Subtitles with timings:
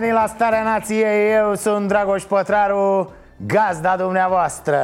[0.00, 3.12] venit la Starea Nației, eu sunt Dragoș Pătraru,
[3.46, 4.78] gazda dumneavoastră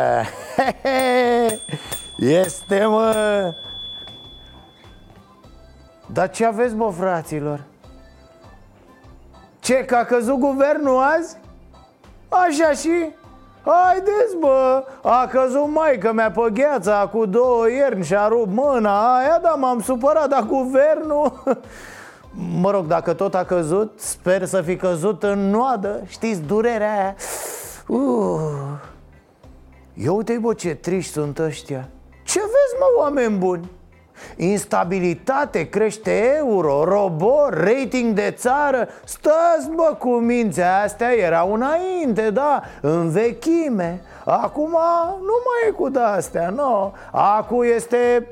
[2.17, 3.55] Este mă
[6.07, 7.61] Dar ce aveți bă fraților?
[9.61, 11.37] Ce, că a căzut guvernul azi?
[12.29, 13.11] Așa și?
[13.65, 19.17] Haideți bă, a căzut maică mea pe gheața cu două ierni și a rupt mâna
[19.17, 21.43] aia, dar m-am supărat, dar guvernul...
[22.61, 27.17] Mă rog, dacă tot a căzut, sper să fi căzut în noadă Știți, durerea aia?
[27.87, 28.41] Uh.
[29.95, 31.89] Eu uite bă ce triști sunt ăștia.
[32.25, 33.71] Ce vezi mă, oameni buni?
[34.37, 38.89] Instabilitate, crește euro, robor, rating de țară.
[39.05, 44.71] Stați bă cu mințea astea erau înainte, da, în vechime Acum
[45.21, 46.95] nu mai e cu de-astea, nu.
[47.11, 48.29] Acum este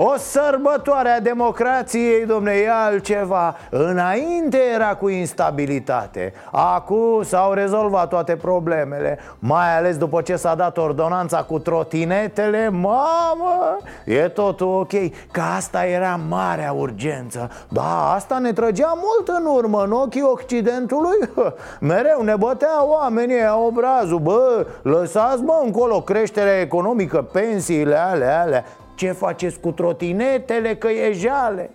[0.00, 3.56] o sărbătoare a democrației, domne, e altceva.
[3.70, 6.32] Înainte era cu instabilitate.
[6.52, 12.68] Acum s-au rezolvat toate problemele Mai ales după ce s-a dat ordonanța cu trotinetele.
[12.68, 14.92] Mamă, e totul ok
[15.30, 17.50] Că asta era marea urgență.
[17.68, 21.18] Da, asta ne trăgea mult în urmă în ochii Occidentului.
[21.80, 24.18] Mereu ne bătea oamenii a obrazul.
[24.18, 28.64] Bă, lăsați mă încolo creșterea economică, pensiile alea, alea
[28.98, 31.70] ce faceți cu trotinetele, că e jale?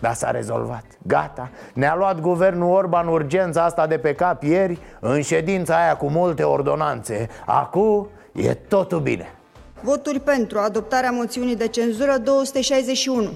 [0.00, 1.50] Dar s-a rezolvat, gata.
[1.74, 6.42] Ne-a luat guvernul Orban urgența asta de pe cap ieri În ședința aia cu multe
[6.42, 7.28] ordonanțe.
[7.46, 9.34] Acum e totul bine.
[9.80, 13.30] Voturi pentru adoptarea moțiunii de cenzură 261.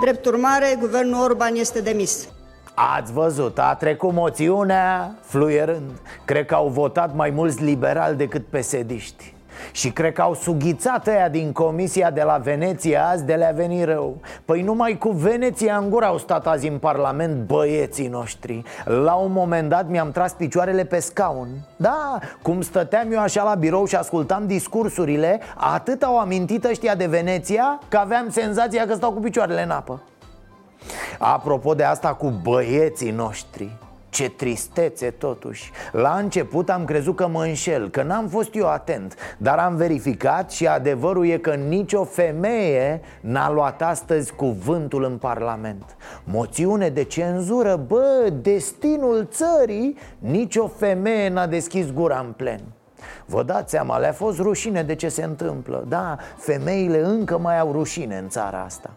[0.00, 2.28] Drept urmare, guvernul Orban este demis.
[2.74, 5.90] Ați văzut, a trecut moțiunea fluierând.
[6.24, 9.36] Cred că au votat mai mulți liberali decât pesediști
[9.72, 13.84] și cred că au sughițat ăia din comisia de la Veneția azi de le-a venit
[13.84, 14.16] rău.
[14.44, 18.62] Păi numai cu Veneția în gură au stat azi în Parlament băieții noștri.
[18.84, 21.48] La un moment dat mi-am tras picioarele pe scaun.
[21.76, 27.06] Da, cum stăteam eu așa la birou și ascultam discursurile Atât au amintit ăștia de
[27.06, 30.02] Veneția că aveam senzația că stau cu picioarele în apă.
[31.18, 33.87] Apropo de asta cu băieții noștri
[34.18, 35.70] ce tristețe totuși.
[35.92, 40.50] La început am crezut că mă înșel, că n-am fost eu atent Dar am verificat
[40.50, 45.96] și adevărul e că nicio femeie n-a luat astăzi cuvântul în Parlament.
[46.24, 52.60] Moțiune de cenzură, bă, destinul țării Nicio femeie n-a deschis gura în plen.
[53.26, 55.84] Vă dați seama, le-a fost rușine de ce se întâmplă.
[55.88, 58.90] Da, femeile încă mai au rușine în țara asta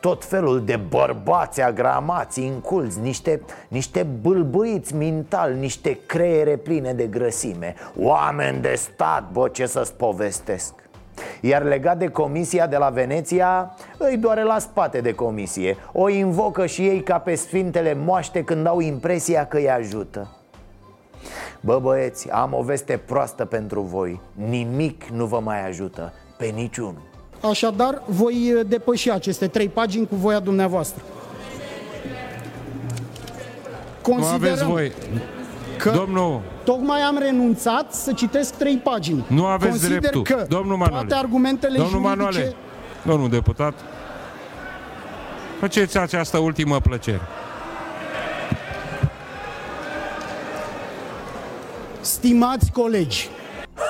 [0.00, 7.74] tot felul de bărbați agramați, inculți, niște, niște bâlbâiți mental, niște creiere pline de grăsime.
[7.98, 10.74] Oameni de stat, bă, ce să-ți povestesc.
[11.40, 15.76] Iar legat de comisia de la Veneția, îi doare la spate de comisie.
[15.92, 20.28] O invocă și ei ca pe sfintele moaște când au impresia că îi ajută.
[21.60, 24.20] Bă băieți, am o veste proastă pentru voi.
[24.32, 27.09] Nimic nu vă mai ajută, pe niciunul
[27.40, 31.02] Așadar, voi uh, depăși aceste trei pagini cu voia dumneavoastră.
[34.06, 34.92] Nu aveți voi.
[35.78, 39.24] că Domnul, tocmai am renunțat să citesc trei pagini.
[39.28, 40.22] nu aveți Consider dreptul.
[40.22, 41.06] că Domnul Manuale.
[41.06, 42.16] toate argumentele Domnul juridice...
[42.16, 42.54] Manuale.
[43.04, 43.74] Domnul deputat.
[45.60, 47.20] Faceți această ultimă plăcere.
[52.00, 53.28] Stimați colegi,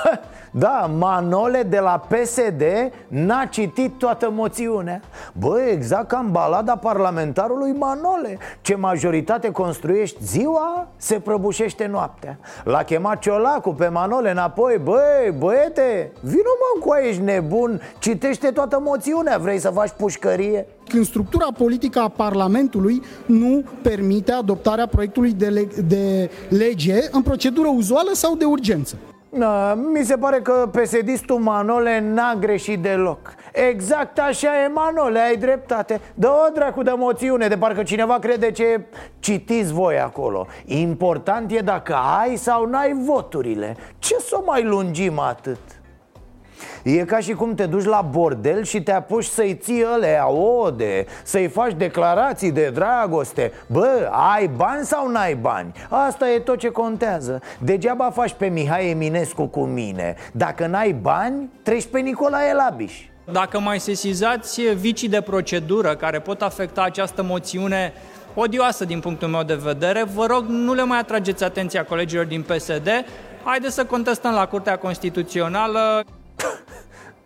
[0.50, 2.62] Da, Manole de la PSD
[3.08, 5.00] n-a citit toată moțiunea.
[5.32, 8.38] Bă, exact ca în balada parlamentarului Manole.
[8.60, 12.38] Ce majoritate construiești ziua, se prăbușește noaptea.
[12.64, 14.80] L-a chemat Ciolacu pe Manole înapoi.
[14.82, 17.80] Băi, băiete, vină mă cu ești nebun.
[17.98, 20.66] Citește toată moțiunea, vrei să faci pușcărie?
[20.88, 27.68] când structura politică a Parlamentului nu permite adoptarea proiectului de, le- de lege în procedură
[27.68, 28.96] uzuală sau de urgență.
[29.30, 33.34] Na, mi se pare că pesedistul Manole n-a greșit deloc.
[33.52, 36.00] Exact așa e Manole, ai dreptate.
[36.14, 38.80] Dă-o dracu de moțiune, de parcă cineva crede ce
[39.18, 40.46] citiți voi acolo.
[40.64, 43.76] Important e dacă ai sau n-ai voturile.
[43.98, 45.79] Ce să o mai lungim atât?
[46.82, 51.06] E ca și cum te duci la bordel și te apuci să-i ții alea ode
[51.22, 53.52] Să-i faci declarații de dragoste.
[53.66, 55.72] Bă, ai bani sau n-ai bani?
[55.88, 57.40] Asta e tot ce contează.
[57.58, 60.14] Degeaba faci pe Mihai Eminescu cu mine.
[60.32, 62.94] Dacă n-ai bani, treci pe Nicolae Labiș.
[63.32, 67.92] Dacă mai sesizați vicii de procedură care pot afecta această moțiune
[68.34, 72.42] odioasă din punctul meu de vedere, vă rog nu le mai atrageți atenția colegilor din
[72.42, 72.88] PSD
[73.44, 76.04] Haideți să contestăm la Curtea Constituțională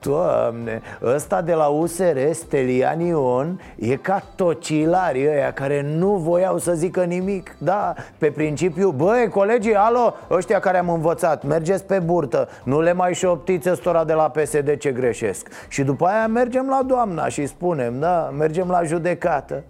[0.04, 6.72] Doamne, ăsta de la USR, Stelian Ion, e ca tocilarii ăia care nu voiau să
[6.74, 7.56] zică nimic.
[7.58, 12.92] Da, pe principiu, băi, colegii, alo, ăștia care am învățat, mergeți pe burtă Nu le
[12.92, 15.48] mai șoptiți ăstora de la PSD ce greșesc.
[15.68, 19.62] Și după aia mergem la doamna și spunem, da, mergem la judecată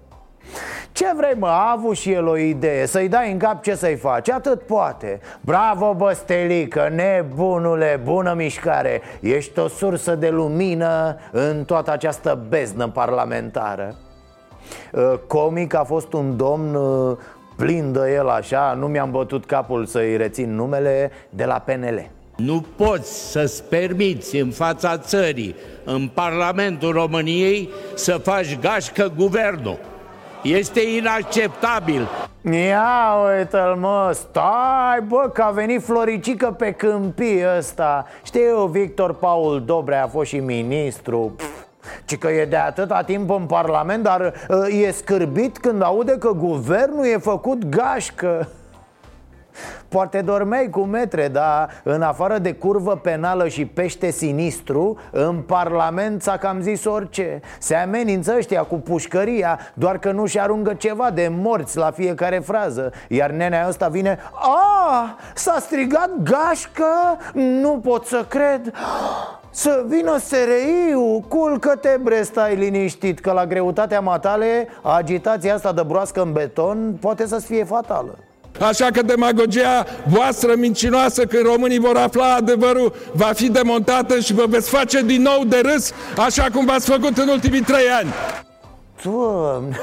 [0.94, 2.86] ce vrei mă, a avut și el o idee.
[2.86, 5.20] Să-i dai în cap ce să-i faci, atât poate.
[5.40, 9.00] Bravo băstelică, nebunule, bună mișcare.
[9.20, 13.94] Ești o sursă de lumină în toată această beznă parlamentară.
[14.94, 17.18] Ă, Comic a fost un domn ă,
[17.56, 22.64] plin de el așa Nu mi-am bătut capul să-i rețin numele de la PNL nu
[22.76, 25.54] poți să-ți permiți în fața țării,
[25.84, 29.78] în Parlamentul României, să faci gașcă guvernul.
[30.44, 32.08] Este inacceptabil.
[32.50, 39.62] Ia uite-l mă, stai bă că a venit Floricică pe câmpii ăsta Știu, Victor Paul
[39.66, 41.64] Dobre a fost și ministru Pff.
[42.04, 46.32] Ci că e de atâta timp în Parlament, dar uh, e scârbit când aude că
[46.32, 48.48] guvernul e făcut gașcă
[49.88, 56.22] Poate dormeai cu metre, dar în afară de curvă penală și pește sinistru În Parlament
[56.22, 57.40] s-a cam zis orice.
[57.58, 62.92] Se amenință ăștia cu pușcăria Doar că nu-și arungă ceva de morți la fiecare frază.
[63.08, 67.18] Iar nenea ăsta vine A, s-a strigat gașcă?
[67.32, 68.72] Nu pot să cred.
[69.50, 76.22] Să vină SRI-ul, culcă-te bre, stai liniștit Că la greutatea matale, agitația asta de broască
[76.22, 78.18] în beton poate să-ți fie fatală
[78.60, 84.44] Așa că demagogia voastră mincinoasă când românii vor afla adevărul va fi demontată și vă
[84.48, 88.08] veți face din nou de râs așa cum v-ați făcut în ultimii trei ani.
[89.02, 89.76] Doamne,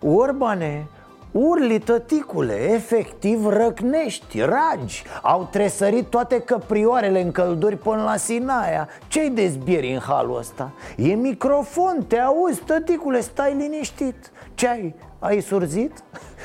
[0.00, 0.86] Orbane,
[1.32, 9.30] Urli tăticule, efectiv răcnești, ragi Au tresărit toate căprioarele în călduri până la Sinaia Ce-i
[9.30, 10.72] dezbieri în halul ăsta?
[10.96, 14.94] E microfon, te auzi tăticule, stai liniștit Ce ai?
[15.22, 16.02] Ai surzit?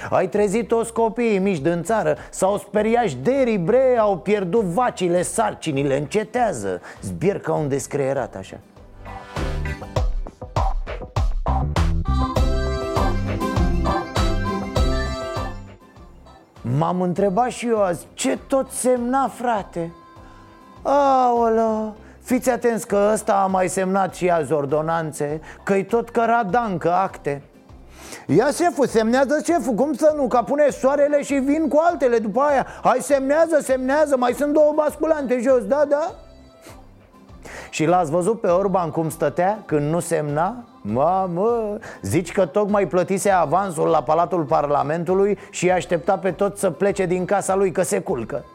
[0.10, 5.98] Ai trezit toți copiii mici din țară S-au speriat derii, bre, au pierdut vacile, sarcinile,
[5.98, 8.58] încetează Zbier ca un descreierat așa
[16.62, 19.94] M-am întrebat și eu azi Ce tot semna, frate?
[20.82, 27.42] Aolă Fiți atenți că ăsta a mai semnat și azi ordonanțe Că-i tot căradancă acte
[28.26, 30.28] Ia șeful, semnează șeful, cum să nu?
[30.28, 34.72] Ca pune soarele și vin cu altele după aia Hai semnează, semnează, mai sunt două
[34.76, 36.12] basculante jos, da, da?
[37.70, 40.64] Și l-ați văzut pe Orban cum stătea când nu semna?
[40.82, 47.06] Mamă, zici că tocmai plătise avansul la Palatul Parlamentului și aștepta pe tot să plece
[47.06, 48.46] din casa lui că se culcă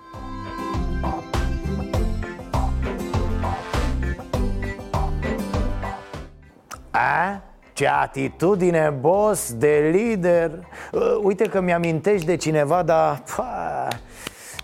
[6.91, 7.43] A?
[7.83, 10.51] Ce atitudine, boss, de lider.
[10.93, 13.23] Uh, Uite că mi-amintești de cineva, dar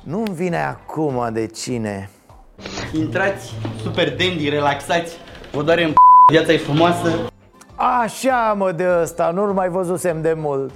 [0.04, 2.10] nu-mi vine acum de cine.
[2.92, 5.16] Intrați super dandy, relaxați
[5.52, 5.92] Vă doare în
[6.30, 7.08] viața e frumoasă.
[7.74, 10.72] Așa mă de ăsta, nu-l mai văzusem de mult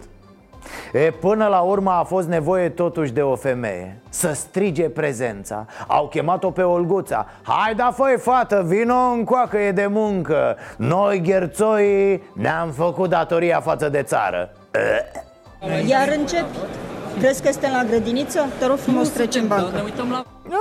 [0.92, 5.66] E, până la urmă a fost nevoie totuși de o femeie Să strige prezența.
[5.86, 7.26] Au chemat-o pe Olguța.
[7.42, 10.56] Hai da făi fată, vino încoacă e de muncă.
[10.76, 14.50] Noi gherțoi ne-am făcut datoria față de țară.
[15.86, 16.56] Iar începi?
[17.18, 18.46] Crezi că este la grădiniță?
[18.58, 19.76] Te rog frumos, trece în bancă.
[19.76, 20.16] Ne uităm la...
[20.16, 20.58] A,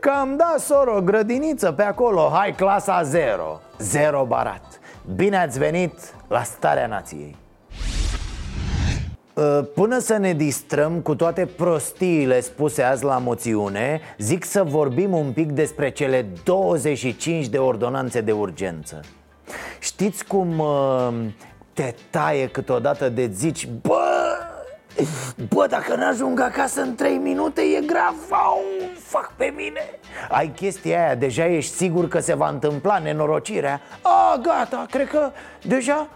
[0.00, 2.30] Cam da, soro, grădiniță pe acolo.
[2.32, 4.80] Hai clasa 0 Zero barat.
[5.14, 5.92] Bine ați venit
[6.28, 7.36] la Starea Nației.
[7.36, 7.49] Uh,
[9.74, 15.32] Până să ne distrăm cu toate prostiile spuse azi la moțiune Zic să vorbim un
[15.32, 19.00] pic despre cele 25 de ordonanțe de urgență.
[19.78, 21.08] Știți cum uh,
[21.72, 24.00] te taie câteodată de zici Bă,
[25.48, 28.60] bă, dacă n-ajung acasă în 3 minute e grav Au,
[28.98, 29.80] fac pe mine.
[30.30, 33.80] Ai chestia aia, deja ești sigur că se va întâmpla nenorocirea?
[34.02, 35.30] A, gata, cred că
[35.62, 36.08] deja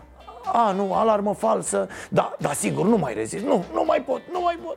[0.53, 4.41] a, nu, alarmă falsă Da, da, sigur, nu mai rezist Nu, nu mai pot, nu
[4.41, 4.77] mai pot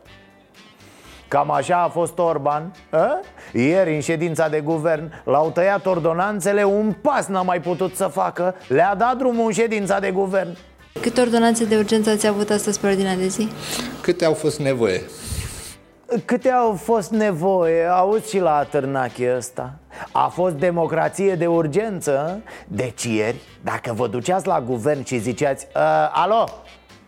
[1.27, 3.19] Cam așa a fost Orban a?
[3.53, 8.55] Ieri în ședința de guvern L-au tăiat ordonanțele, un pas n-a mai putut să facă
[8.67, 10.57] Le-a dat drumul în ședința de guvern
[11.01, 13.47] Câte ordonanțe de urgență ați avut astăzi pe ordinea de zi?
[14.01, 15.01] Câte au fost nevoie?
[16.25, 19.73] Câte au fost nevoie, auzi și la atârnache ăsta.
[20.11, 22.41] A fost democrație de urgență?
[22.67, 25.67] Deci ieri, dacă vă duceați la guvern și ziceați
[26.11, 26.43] Alo,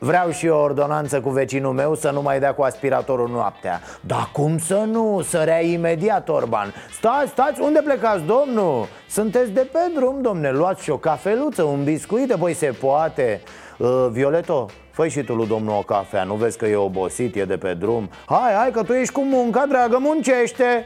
[0.02, 3.82] Vreau și o ordonanță cu vecinul meu să nu mai dea cu aspiratorul noaptea.
[4.02, 5.22] Dar cum să nu?
[5.22, 6.74] Sărea imediat Orban.
[6.92, 8.88] Stați, stați, unde plecați, domnul?
[9.10, 13.42] Sunteți de pe drum, domne Luați și o cafeluță, un biscuit, de voi se poate.
[13.78, 14.66] Uh, Violeto,
[15.00, 17.74] fă și tu lui domnul o cafea Nu vezi că e obosit, e de pe
[17.74, 18.10] drum?
[18.26, 20.86] Hai, hai că tu ești cu munca, dragă, muncește!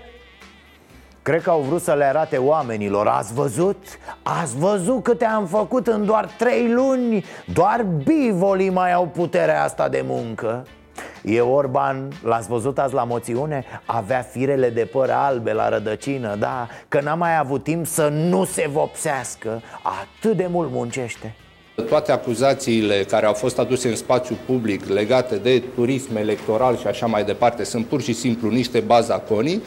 [1.22, 3.08] Cred că au vrut să le arate oamenilor.
[3.08, 3.78] Ați văzut?
[4.24, 7.26] Ați văzut câte am făcut în doar trei luni?
[7.54, 10.66] Doar bivolii mai au puterea asta de muncă.
[11.24, 13.66] E Orban, l-ați văzut azi la moțiune?
[13.86, 16.68] Avea firele de păr albe la rădăcină, da?
[16.88, 19.62] Că n-a mai avut timp să nu se vopsească.
[19.84, 21.36] Atât de mult muncește
[21.76, 27.06] toate acuzațiile care au fost aduse în spațiu public legate de turism electoral și așa
[27.06, 29.62] mai departe sunt pur și simplu niște bazaconii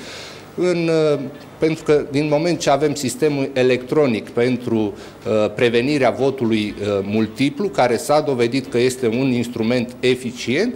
[0.55, 1.21] în, uh,
[1.59, 7.97] pentru că din moment ce avem sistemul electronic pentru uh, prevenirea votului uh, multiplu, care
[7.97, 10.75] s-a dovedit că este un instrument eficient,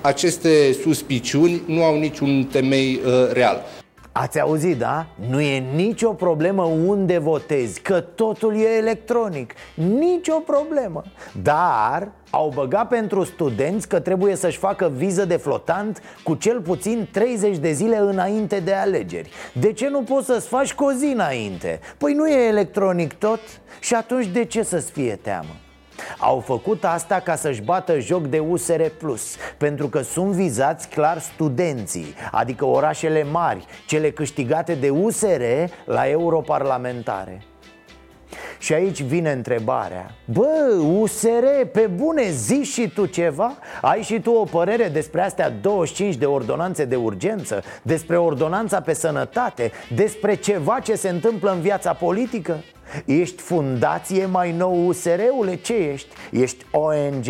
[0.00, 3.64] aceste suspiciuni nu au niciun temei uh, real.
[4.18, 5.06] Ați auzit, da?
[5.28, 11.02] Nu e nicio problemă unde votezi, că totul e electronic Nicio problemă
[11.42, 17.08] Dar au băgat pentru studenți că trebuie să-și facă viză de flotant cu cel puțin
[17.12, 21.06] 30 de zile înainte de alegeri De ce nu poți să-ți faci cu o zi
[21.06, 21.80] înainte?
[21.98, 23.40] Păi nu e electronic tot?
[23.80, 25.65] Și atunci de ce să-ți fie teamă?
[26.18, 31.20] Au făcut asta ca să-și bată joc de USR Plus Pentru că sunt vizați clar
[31.20, 35.42] studenții Adică orașele mari Cele câștigate de USR
[35.84, 37.42] la europarlamentare
[38.58, 43.56] și aici vine întrebarea Bă, USR, pe bune, zi și tu ceva?
[43.80, 47.62] Ai și tu o părere despre astea 25 de ordonanțe de urgență?
[47.82, 49.72] Despre ordonanța pe sănătate?
[49.94, 52.62] Despre ceva ce se întâmplă în viața politică?
[53.04, 55.54] Ești fundație mai nou USR-ule?
[55.54, 56.14] Ce ești?
[56.30, 57.26] Ești ONG?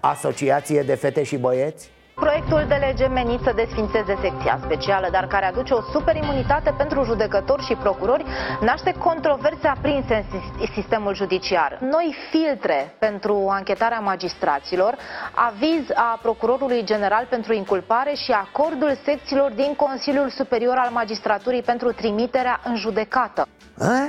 [0.00, 1.90] Asociație de fete și băieți?
[2.14, 7.64] Proiectul de lege menit să desfințeze secția specială, dar care aduce o superimunitate pentru judecători
[7.64, 8.24] și procurori,
[8.60, 10.26] naște controverse aprinse
[10.58, 11.78] în sistemul judiciar.
[11.80, 14.96] Noi filtre pentru anchetarea magistraților,
[15.34, 21.92] aviz a procurorului general pentru inculpare și acordul secțiilor din Consiliul Superior al Magistraturii pentru
[21.92, 23.46] trimiterea în judecată.
[23.78, 24.08] A?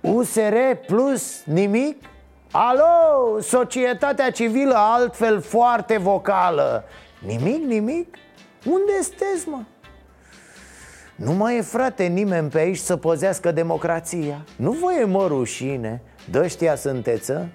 [0.00, 0.54] USR
[0.86, 2.04] plus nimic?
[2.50, 6.84] Alo, societatea civilă altfel foarte vocală
[7.26, 8.16] Nimic, nimic?
[8.64, 9.62] Unde sunteți, mă?
[11.14, 16.02] Nu mai e, frate, nimeni pe aici să păzească democrația Nu vă e mă rușine
[16.30, 17.46] Dă-știa sunteți, a?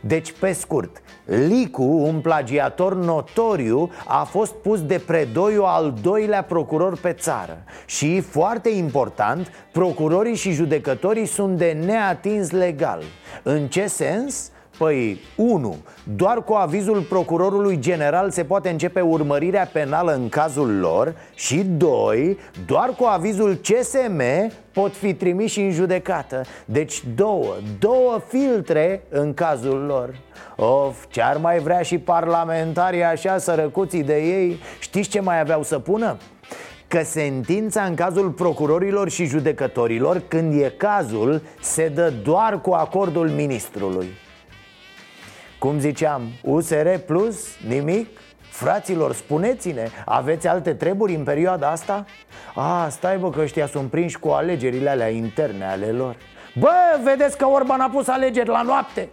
[0.00, 6.98] Deci, pe scurt, Licu, un plagiator notoriu, a fost pus de predoiu al doilea procuror
[6.98, 13.02] pe țară Și, foarte important, procurorii și judecătorii sunt de neatins legal
[13.42, 14.50] În ce sens?
[14.78, 15.76] Păi, 1.
[16.16, 22.38] Doar cu avizul procurorului general se poate începe urmărirea penală în cazul lor Și 2.
[22.66, 24.22] Doar cu avizul CSM
[24.72, 30.20] pot fi trimiși în judecată Deci două, două filtre în cazul lor
[30.56, 35.78] Of, ce-ar mai vrea și parlamentarii așa sărăcuții de ei Știți ce mai aveau să
[35.78, 36.16] pună?
[36.88, 43.28] că sentința în cazul procurorilor și judecătorilor, când e cazul, se dă doar cu acordul
[43.28, 44.08] ministrului.
[45.58, 48.20] Cum ziceam, USR Plus, nimic?
[48.50, 52.04] Fraților, spuneți-ne, aveți alte treburi în perioada asta?
[52.54, 56.16] A, stai bă că ăștia sunt prinși cu alegerile alea interne ale lor
[56.58, 59.08] Bă, vedeți că Orban a pus alegeri la noapte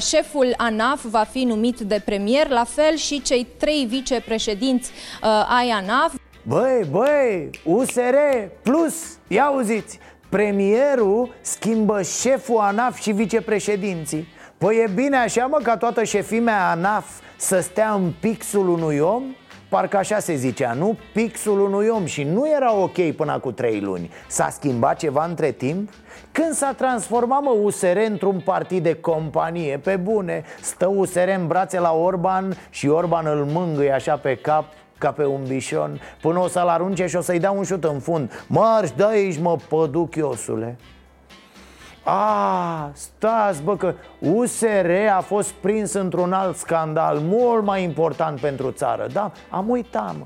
[0.00, 4.90] Șeful ANAF va fi numit de premier, la fel și cei trei vicepreședinți
[5.22, 6.14] uh, ai ANAF.
[6.42, 8.16] Băi, băi, USR
[8.62, 9.98] plus, ia auziți,
[10.28, 17.06] premierul schimbă șeful ANAF și vicepreședinții Păi e bine așa, mă, ca toată șefimea ANAF
[17.36, 19.22] să stea în pixul unui om?
[19.68, 20.98] Parcă așa se zicea, nu?
[21.12, 25.50] Pixul unui om și nu era ok până cu trei luni S-a schimbat ceva între
[25.50, 25.90] timp?
[26.32, 31.78] Când s-a transformat, mă, USR într-un partid de companie, pe bune Stă USR în brațe
[31.80, 34.64] la Orban și Orban îl mângâie așa pe cap
[34.98, 37.98] ca pe un bișon Până o să-l arunce și o să-i dea un șut în
[37.98, 40.76] fund Marș de aici, mă, păduchiosule
[42.08, 48.70] a, stați bă că USR a fost prins într-un alt scandal Mult mai important pentru
[48.70, 50.24] țară Da, am uitat mă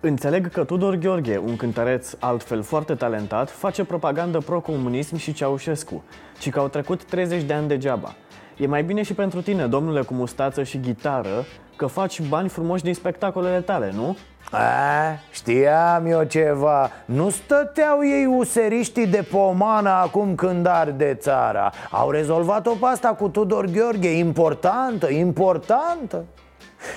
[0.00, 6.02] Înțeleg că Tudor Gheorghe, un cântăreț altfel foarte talentat, face propagandă pro-comunism și Ceaușescu,
[6.38, 8.14] ci că au trecut 30 de ani degeaba.
[8.56, 11.44] E mai bine și pentru tine, domnule cu mustață și gitară,
[11.76, 14.16] că faci bani frumoși din spectacolele tale, nu?
[14.50, 14.58] A,
[15.30, 16.90] știam eu ceva.
[17.04, 21.72] Nu stăteau ei useriștii de pomană acum când arde țara.
[21.90, 24.08] Au rezolvat-o pe asta cu Tudor Gheorghe.
[24.08, 26.24] Importantă, importantă.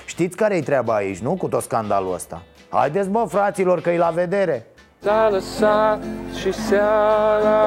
[0.06, 1.34] Știți care-i treaba aici, nu?
[1.34, 2.42] Cu tot scandalul ăsta?
[2.68, 4.66] Haideți bă, fraților, că-i la vedere.
[4.98, 6.02] S-a lăsat
[6.40, 7.60] și seara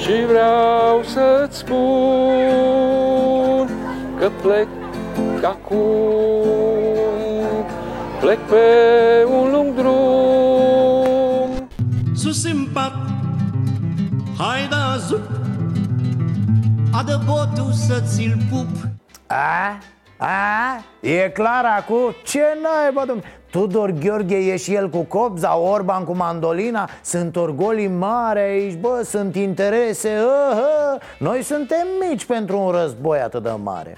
[0.00, 1.78] Și vreau să-ți spun
[4.18, 4.68] Că plec
[5.42, 5.78] acum.
[8.20, 8.56] Plec pe
[9.30, 11.68] un lung drum.
[12.14, 12.92] Sus în pat
[14.38, 15.30] Hai da zup.
[16.92, 18.68] Adă botul să ți-l pup.
[19.26, 19.78] A?
[20.20, 20.84] A?
[21.00, 22.14] E clar acum?
[22.24, 23.28] Ce naiba, domnule?
[23.50, 29.02] Tudor Gheorghe e și el cu copza, Orban cu mandolina Sunt orgolii mari aici, bă,
[29.04, 31.00] sunt interese uh, uh.
[31.18, 33.96] Noi suntem mici pentru un război atât de mare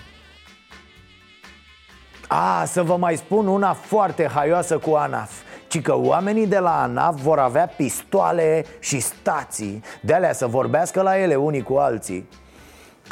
[2.29, 5.33] A, să vă mai spun una foarte haioasă cu ANAF
[5.69, 11.03] ci că oamenii de la ANAF vor avea pistoale și stații De alea să vorbească
[11.03, 12.42] la ele unii cu alții Kș,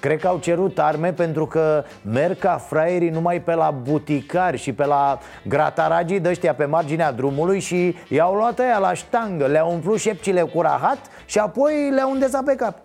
[0.00, 4.72] Cred că au cerut arme pentru că merg ca fraierii numai pe la buticari și
[4.72, 9.72] pe la grataragii de ăștia pe marginea drumului și i-au luat aia la ștangă, le-au
[9.72, 12.78] umplut șepcile cu rahat și apoi le-au îndesat pe cap.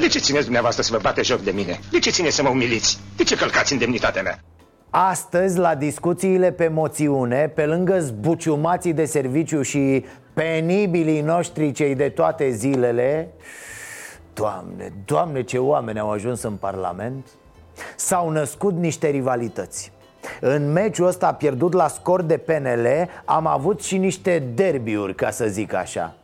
[0.00, 1.78] De ce țineți dumneavoastră să vă bate joc de mine?
[1.90, 2.98] De ce țineți să mă umiliți?
[3.16, 4.38] De ce călcați indemnitatea mea?
[4.90, 12.08] Astăzi, la discuțiile pe moțiune, pe lângă zbuciumații de serviciu și penibilii noștri cei de
[12.08, 13.28] toate zilele
[14.38, 17.26] Doamne, doamne ce oameni au ajuns în Parlament.
[17.96, 19.92] S-au născut niște rivalități.
[20.40, 22.86] În meciul ăsta pierdut la scor de PNL
[23.24, 26.14] Am avut și niște derbiuri, ca să zic așa.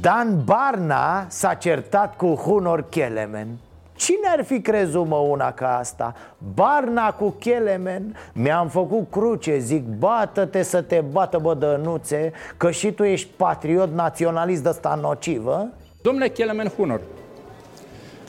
[0.00, 3.48] Dan Barna s-a certat cu Hunor Kelemen.
[3.94, 6.14] Cine ar fi crezut, mă, una ca asta?
[6.54, 8.16] Barna cu Kelemen?
[8.32, 13.92] Mi-am făcut cruce, zic Bată-te să te bată, bă, dănuțe Că și tu ești patriot
[13.92, 15.68] naționalist ăsta nocivă.
[16.02, 17.00] Domnule Kelemen Hunor,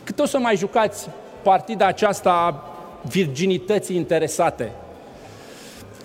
[0.04, 1.10] cât o să mai jucați
[1.42, 2.78] partida aceasta a
[3.10, 4.72] virginității interesate?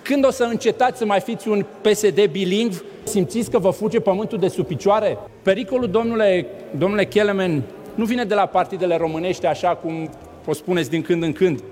[0.02, 2.84] Când o să încetați să mai fiți un PSD bilingv?
[3.02, 5.18] Simțiți că vă fuge pământul de sub picioare?
[5.42, 6.46] Pericolul, domnule,
[6.78, 7.62] domnule Kelemen,
[7.94, 10.10] nu vine de la partidele românești, așa cum
[10.46, 11.62] o spuneți din când în când,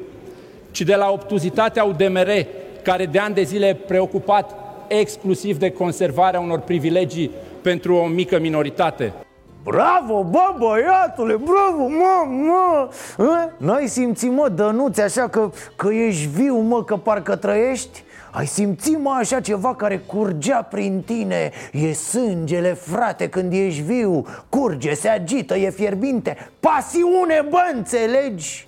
[0.70, 2.46] ci de la obtuzitatea UDMR,
[2.82, 4.54] care de ani de zile e preocupat
[4.88, 7.30] exclusiv de conservarea unor privilegii
[7.62, 9.25] pentru o mică minoritate.
[9.66, 12.88] Bravo, bă, băiatule, bravo, mă, mă
[13.24, 13.50] A?
[13.56, 18.04] N-ai simțit, mă, dănuțe, așa că, că ești viu, mă, că parcă trăiești?
[18.30, 24.26] Ai simțit, mă, așa ceva care curgea prin tine E sângele, frate, când ești viu
[24.48, 28.65] Curge, se agită, e fierbinte Pasiune, bă, înțelegi?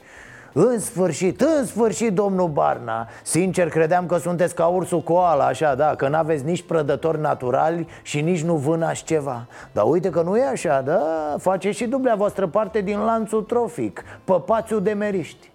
[0.61, 5.95] În sfârșit, în sfârșit, domnul Barna Sincer, credeam că sunteți ca ursul koala, așa, da
[5.95, 9.47] Că n-aveți nici prădători naturali și nici nu vânați ceva.
[9.73, 11.01] Dar uite că nu e așa, da?
[11.39, 15.51] Faceți și dumneavoastră parte din lanțul trofic Păpațiul de meriști.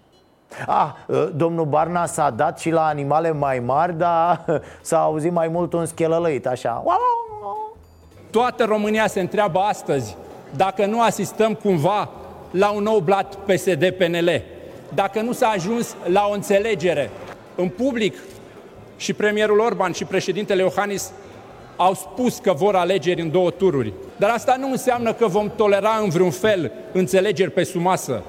[0.66, 0.90] Ah,
[1.36, 4.44] domnul Barna s-a dat și la animale mai mari, dar
[4.80, 6.82] s-a auzit mai mult un schelălăit, așa.
[8.30, 10.16] Toată România se întreabă astăzi
[10.56, 12.08] dacă nu asistăm cumva
[12.50, 14.53] la un nou blat PSD-PNL
[14.94, 17.10] dacă nu s-a ajuns la o înțelegere
[17.54, 18.14] în public
[18.96, 21.10] și premierul Orban și președintele Iohannis
[21.76, 23.92] au spus că vor alegeri în două tururi.
[24.16, 28.22] Dar asta nu înseamnă că vom tolera în vreun fel înțelegeri pe sumasă.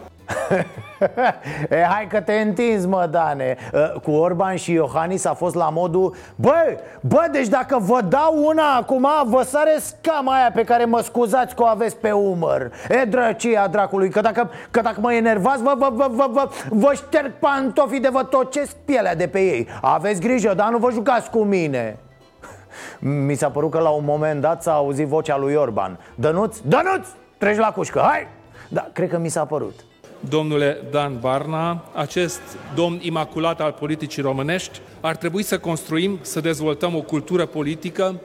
[1.70, 3.58] e, hai că te întinzi, mă, Dane.
[4.04, 8.76] Cu Orban și Iohannis a fost la modul Bă, bă, deci dacă vă dau una
[8.76, 12.72] acum Vă sare scama aia pe care mă scuzați că o aveți pe umăr.
[12.90, 16.92] E drăcia dracului Că dacă, că dacă mă enervați Vă, vă, vă, vă, vă, vă
[16.94, 19.68] șterg pantofii de vă tocesc pielea de pe ei.
[19.82, 21.98] Aveți grijă, dar nu vă jucați cu mine.
[23.00, 26.00] Mi s-a părut că la un moment dat s-a auzit vocea lui Orban.
[26.16, 28.28] Dănuț, Dănuț, treci la cușcă, hai!
[28.70, 29.74] Da, cred că mi s-a părut
[30.30, 32.42] domnule Dan Barna, acest
[32.76, 38.16] domn imaculat al politicii românești, ar trebui să construim, să dezvoltăm o cultură politică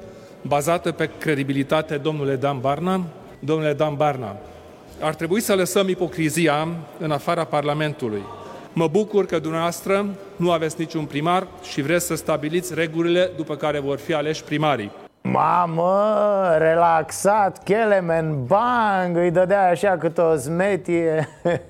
[0.43, 3.05] bazată pe credibilitate, domnule Dan Barna.
[3.39, 4.37] Domnule Dan Barna,
[5.01, 8.23] ar trebui să lăsăm ipocrizia în afara Parlamentului.
[8.73, 13.79] Mă bucur că dumneavoastră nu aveți niciun primar și vreți să stabiliți regulile după care
[13.79, 14.91] vor fi aleși primarii.
[15.23, 21.29] Mamă, relaxat, Kelemen, bang, îi dădea așa cât o smetie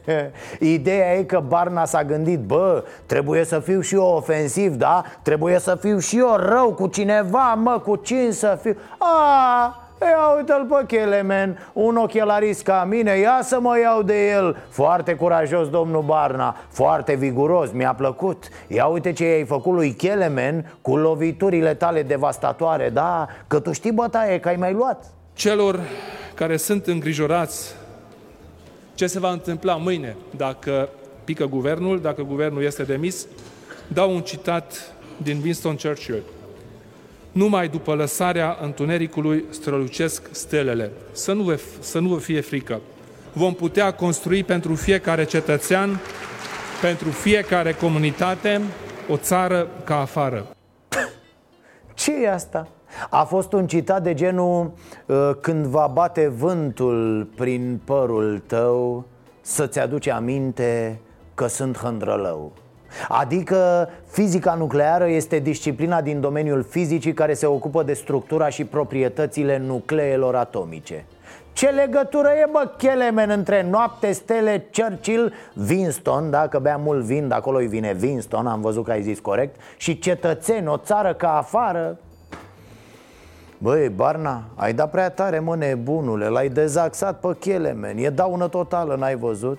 [0.59, 5.03] Ideea e că Barna s-a gândit, bă, trebuie să fiu și eu ofensiv, da?
[5.23, 10.35] Trebuie să fiu și eu rău cu cineva, mă, cu cine să fiu A, Ia
[10.37, 14.57] uite-l pe Kelemen, un ochelarist ca mine, ia să mă iau de el.
[14.69, 18.49] Foarte curajos domnul Barna, foarte viguros, mi-a plăcut.
[18.67, 23.93] Ia uite ce ai făcut lui Kelemen cu loviturile tale devastatoare Da, că tu știi
[23.93, 25.05] bătaie, că ai mai luat.
[25.33, 25.81] Celor
[26.35, 27.75] care sunt îngrijorați
[28.95, 30.17] ce se va întâmpla mâine?
[30.37, 30.89] Dacă
[31.25, 33.27] pică guvernul, dacă guvernul este demis,
[33.89, 36.23] dau un citat din Winston Churchill.
[37.33, 40.91] Numai după lăsarea întunericului strălucesc stelele.
[41.13, 42.81] Să nu, vă, să nu vă fie frică.
[43.33, 46.01] Vom putea construi pentru fiecare cetățean,
[46.81, 48.61] pentru fiecare comunitate,
[49.09, 50.47] o țară ca afară.
[51.95, 52.69] ce e asta?
[53.11, 54.73] A fost un citat de genul
[55.07, 59.05] uh, Când va bate vântul prin părul tău
[59.41, 61.01] Să-ți aduce aminte
[61.35, 62.53] că sunt hândrălău
[63.09, 69.59] Adică fizica nucleară este disciplina din domeniul fizicii care se ocupă de structura și proprietățile
[69.59, 71.05] nucleelor atomice
[71.53, 75.33] ce legătură e, bă, Kelemen, între noapte, stele, Churchill,
[75.69, 79.19] Winston, dacă bea mult vin, de acolo îi vine Winston, am văzut că ai zis
[79.19, 81.99] corect Și cetățeni, o țară ca afară
[83.59, 88.95] Băi, Barna, ai dat prea tare, mă, nebunule L-ai dezaxat pe Kelemen E daună totală,
[88.95, 89.59] n-ai văzut?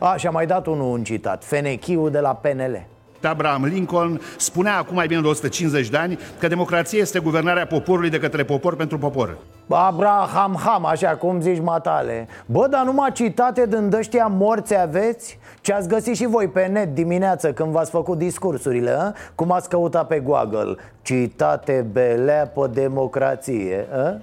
[0.00, 2.86] A, și-a mai dat unul un citat Fenechiu de la PNL
[3.26, 8.10] Abraham Lincoln spunea acum mai bine de 150 de ani că democrația este guvernarea poporului
[8.10, 9.36] de către popor pentru popor.
[9.68, 15.38] Abraham Ham, așa cum zici matale Bă, dar numai citate din ăștia morți aveți?
[15.60, 19.12] Ce ați găsit și voi pe net dimineață când v-ați făcut discursurile, a?
[19.34, 24.20] Cum ați căutat pe Google Citate belea pe democrație, a?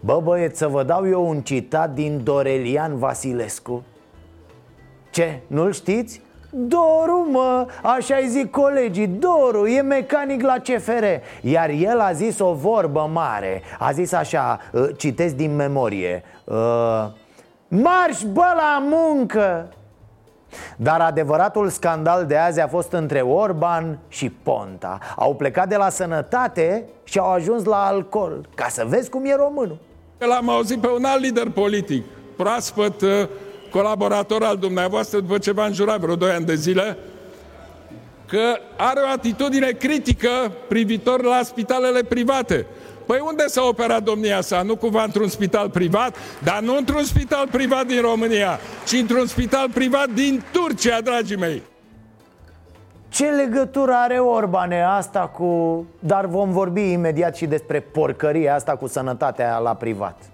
[0.00, 3.82] Bă, băieți, să vă dau eu un citat din Dorelian Vasilescu
[5.12, 6.20] Ce, nu-l știți?
[6.50, 11.04] Doru, mă, așa-i zic colegii, Doru, e mecanic la CFR
[11.40, 13.62] Iar el a zis o vorbă mare.
[13.78, 16.54] A zis așa, uh, citesc din memorie uh,
[17.68, 19.68] Marș, bă, la muncă!
[20.76, 24.98] Dar adevăratul scandal de azi a fost între Orban și Ponta.
[25.16, 28.48] Au plecat de la sănătate și au ajuns la alcool.
[28.54, 29.78] Ca să vezi cum e românul.
[30.18, 32.04] L-am auzit pe un alt lider politic
[32.36, 33.28] Proaspăt uh,
[33.72, 36.96] colaborator al dumneavoastră după ce v-a înjurat vreo 2 ani de zile
[38.28, 40.28] că are o atitudine critică
[40.68, 42.66] privitor la spitalele private.
[43.06, 44.62] Păi unde s-a operat domnia sa?
[44.62, 46.16] Nu cumva într-un spital privat?
[46.42, 51.62] Dar nu într-un spital privat din România, ci într-un spital privat din Turcia, dragii mei.
[53.08, 55.84] Ce legătură are Orbane asta cu...
[55.98, 60.31] Dar vom vorbi imediat și despre porcăria asta cu sănătatea la privat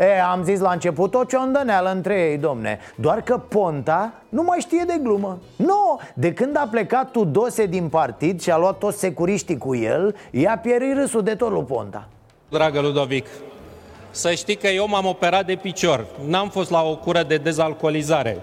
[0.00, 2.78] E, am zis la început o ciondăneală între ei, domne.
[2.94, 5.38] Doar că Ponta nu mai știe de glumă.
[5.56, 10.16] Nu, de când a plecat Tudose din partid și a luat toți securiștii cu el
[10.30, 12.08] I-a pierit râsul de tot lui Ponta.
[12.48, 13.26] Dragă Ludovic,
[14.10, 16.06] să știi că eu m-am operat de picior.
[16.26, 18.38] N-am fost la o cură de dezalcoolizare.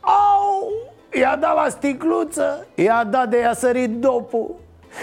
[0.00, 0.72] Au,
[1.20, 4.54] i-a dat la sticluță I-a dat de i-a sărit dopul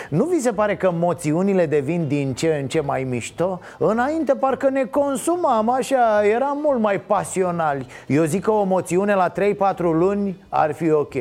[0.10, 3.60] nu vi se pare că moțiunile devin din ce în ce mai mișto?
[3.78, 9.32] Înainte parcă ne consumam așa, eram mult mai pasionali Eu zic că o moțiune la
[9.32, 9.34] 3-4
[9.78, 11.14] luni ar fi ok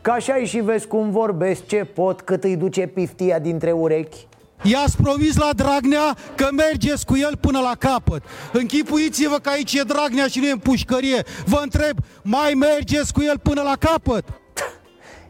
[0.00, 4.28] Ca așa și vezi cum vorbesc, ce pot, cât îi duce piftia dintre urechi
[4.62, 8.22] I-ați promis la Dragnea că mergeți cu el până la capăt.
[8.52, 11.22] Închipuiți-vă că aici e Dragnea și nu e în pușcărie.
[11.44, 14.24] Vă întreb, mai mergeți cu el până la capăt?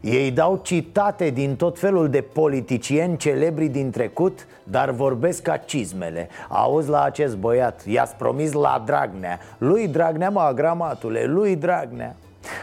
[0.01, 6.29] Ei dau citate din tot felul de politicieni celebri din trecut Dar vorbesc ca cizmele
[6.49, 9.39] Auzi la acest băiat, i-ați promis la Dragnea.
[9.57, 12.15] Lui Dragnea, mă, agramatule, lui Dragnea.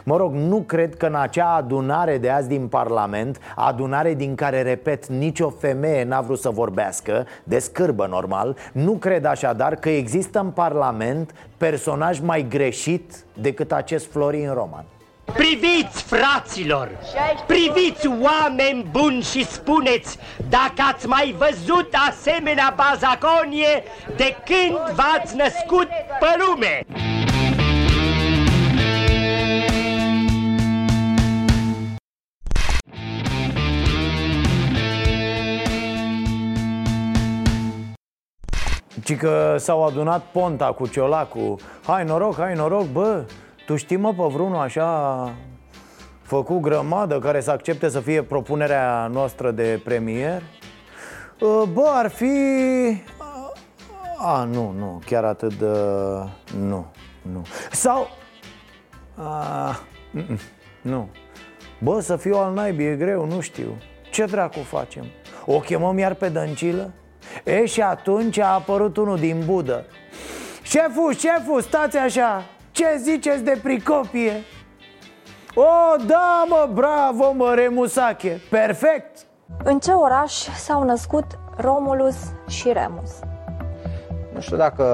[0.05, 4.63] Mă rog, nu cred că în acea adunare de azi din Parlament Adunare din care,
[4.63, 10.41] repet, nicio femeie n-a vrut să vorbească De scârbă normal Nu cred așadar că există
[10.41, 14.85] în Parlament personaj mai greșit decât acest Florin Roman
[15.33, 16.91] Priviți, fraților!
[17.47, 23.83] Priviți, oameni buni și spuneți dacă ați mai văzut asemenea bazaconie
[24.17, 25.89] de când v-ați născut
[26.21, 26.87] pe lume!
[39.05, 43.25] Ci că s-au adunat Ponta cu Ciolacu Hai noroc, hai noroc, bă
[43.69, 45.33] Tu știi mă pe vreunul așa
[46.23, 50.43] făcut grămadă care să accepte să fie propunerea noastră de premier?
[51.41, 52.33] Uh, Bă, ar fi...
[54.19, 55.67] A, nu, nu, chiar atât de...
[56.59, 56.87] Nu,
[57.23, 58.09] nu Sau...
[59.17, 60.39] A, mm-mm,
[60.83, 61.09] nu
[61.79, 63.77] Bă, să fiu al naibii e greu, nu știu
[64.11, 65.05] Ce dracu facem?
[65.47, 66.93] O chemăm iar pe Dăncilă?
[67.45, 69.85] E, și atunci a apărut unul din Budă
[70.63, 72.45] Șeful, șeful, stați așa
[72.79, 74.33] Ce ziceți de pricopie?
[75.55, 79.27] O, da, mă, bravo, mă, Remusache Perfect
[79.65, 81.25] În ce oraș s-au născut
[81.57, 82.17] Romulus
[82.49, 83.11] și Remus?
[84.35, 84.85] Nu știu dacă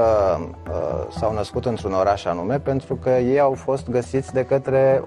[0.70, 5.05] uh, s-au născut într-un oraș anume, pentru că ei au fost găsiți de către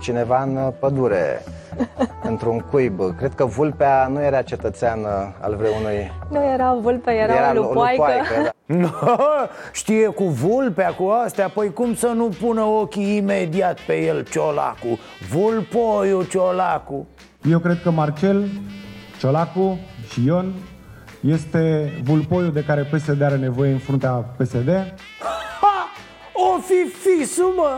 [0.00, 1.42] cineva în uh, pădure,
[2.30, 3.16] într-un cuib.
[3.16, 5.06] Cred că vulpea nu era cetățean uh,
[5.40, 6.12] al vreunui...
[6.28, 8.02] Nu era vulpe, era, Era o lupoaică.
[8.02, 8.50] lupoaică, da.
[8.76, 8.88] No,
[9.72, 14.98] știe cu vulpea, cu astea Păi cum să nu pună ochii imediat pe el ciolacu
[15.30, 17.06] Vulpoiu ciolacu
[17.50, 18.48] Eu cred că Marcel,
[19.18, 19.78] Ciolacu
[20.10, 20.52] și Ion
[21.20, 24.68] este vulpoiul de care PSD are nevoie în fruntea PSD.
[25.60, 25.88] Ha!
[26.32, 27.70] O fi fisul, mă!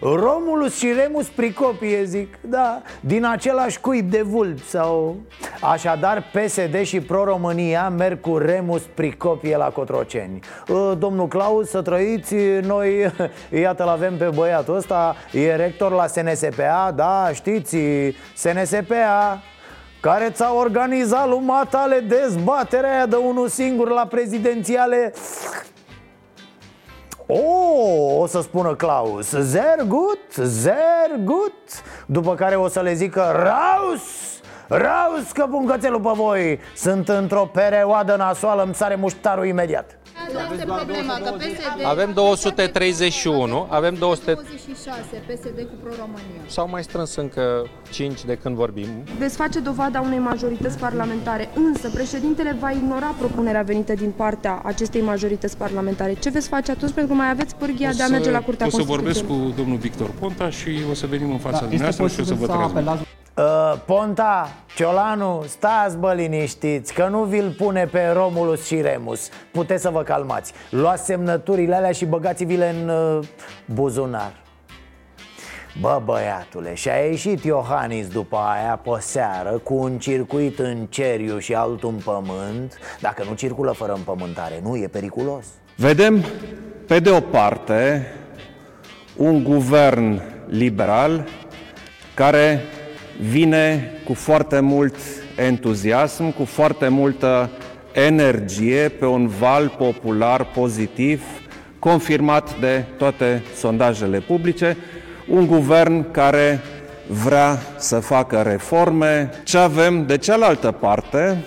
[0.00, 5.16] Romulus și Remus Pricopie, zic Da, din același cuib de vulp sau...
[5.60, 10.40] Așadar, PSD și Pro-România merg cu Remus Pricopie la Cotroceni.
[10.68, 13.12] Uh, Domnul Claus, să trăiți, noi,
[13.62, 17.76] iată-l avem pe băiatul ăsta E rector la SNSPA, da, știți,
[18.34, 19.42] SNSPA
[20.00, 25.12] care ți-a organizat lui matale dezbaterea aia de unul singur la prezidențiale
[27.26, 29.26] Oh, o să spună Claus.
[29.28, 31.52] Sehr gut, sehr gut
[32.06, 34.02] După care o să le zică Raus,
[34.68, 40.52] raus că pun cățelul pe voi Sunt într-o perioadă nasoală, îmi sare muștarul imediat Asta
[40.52, 41.84] este problema, că PSD...
[41.84, 44.32] Avem 231, avem 200...
[44.32, 46.40] 26 PSD cu Pro-România.
[46.46, 48.86] S-au mai strâns încă 5 de când vorbim.
[49.18, 55.00] Veți face dovada unei majorități parlamentare, însă președintele va ignora propunerea venită din partea acestei
[55.00, 56.14] majorități parlamentare.
[56.14, 56.92] Ce veți face atunci?
[56.92, 59.50] Pentru că mai aveți pârghia de a merge la Curtea o să vorbesc Constituțională.
[59.50, 62.34] cu domnul Victor Ponta și o să venim în fața Da, dumneavoastră și o să
[62.34, 63.06] vă transmitem.
[63.36, 69.28] Uh, Ponta, Ciolanu, stați bă liniștiți Că nu vi-l pune pe Romulus și Remus.
[69.52, 70.52] Puteți să vă calmați.
[70.70, 73.26] Luați semnăturile alea și băgați-vi-le în uh,
[73.64, 74.32] buzunar.
[75.80, 81.54] Bă, băiatule, și-a ieșit Iohannis după aia pe seară Cu un circuit în ceriu și
[81.54, 82.78] altul în pământ.
[83.00, 85.44] Dacă nu circulă fără împământare, nu, e periculos.
[85.76, 86.24] Vedem,
[86.86, 88.06] pe de o parte,
[89.16, 91.28] un guvern liberal
[92.14, 92.60] care
[93.20, 94.94] vine cu foarte mult
[95.36, 97.50] entuziasm, cu foarte multă
[97.92, 101.22] energie pe un val popular pozitiv,
[101.78, 104.76] confirmat de toate sondajele publice,
[105.28, 106.60] un guvern care
[107.06, 109.30] vrea să facă reforme.
[109.44, 111.44] Ce avem de cealaltă parte?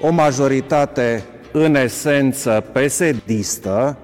[0.00, 3.96] O majoritate în esență pesedistă,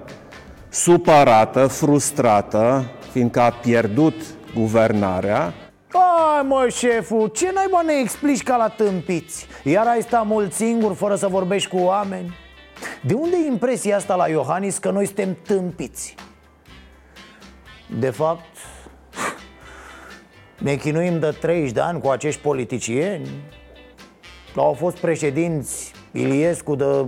[0.69, 4.15] supărată, frustrată, fiindcă a pierdut
[4.55, 5.53] guvernarea,
[6.19, 9.47] Ai mă șeful, ce naiba ne explici ca la tâmpiți?
[9.63, 12.35] Iar ai sta mult singur fără să vorbești cu oameni?
[13.01, 16.15] De unde e impresia asta la Iohannis că noi suntem tâmpiți?
[17.99, 18.45] De fapt,
[20.57, 23.27] ne chinuim de 30 de ani cu acești politicieni
[24.55, 27.05] Au fost președinți Iliescu de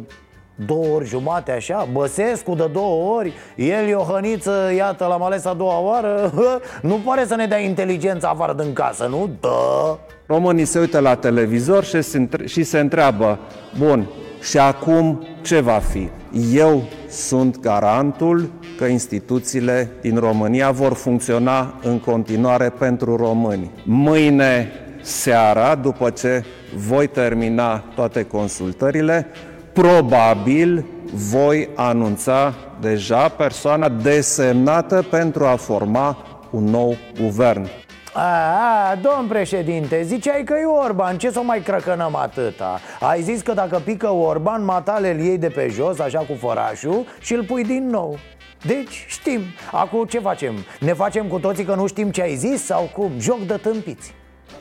[0.55, 5.79] două ori jumate așa Băsescu de două ori El Iohăniță, iată, l-am ales a doua
[5.79, 6.31] oară
[6.81, 9.29] Nu pare să ne dea inteligența afară din casă, nu?
[9.39, 13.39] Da Românii se uită la televizor și se, între- și se întreabă,
[13.77, 14.09] bun,
[14.41, 16.09] și acum ce va fi?
[16.53, 23.71] Eu sunt garantul că instituțiile din România vor funcționa în continuare pentru români.
[23.83, 26.43] Mâine seara, după ce
[26.75, 29.27] voi termina toate consultările,
[29.73, 36.17] probabil voi anunța deja persoana desemnată pentru a forma
[36.49, 37.67] un nou guvern.
[38.13, 42.79] A, a, domn președinte, ziceai că e Orban, ce să o mai crăcănăm atâta?
[42.99, 47.05] Ai zis că dacă pică Orban, matale îl iei de pe jos, așa cu fărașul,
[47.19, 48.17] și îl pui din nou
[48.65, 50.53] Deci știm, acum ce facem?
[50.79, 53.11] Ne facem cu toții că nu știm ce ai zis sau cum?
[53.17, 54.13] Joc de tâmpiți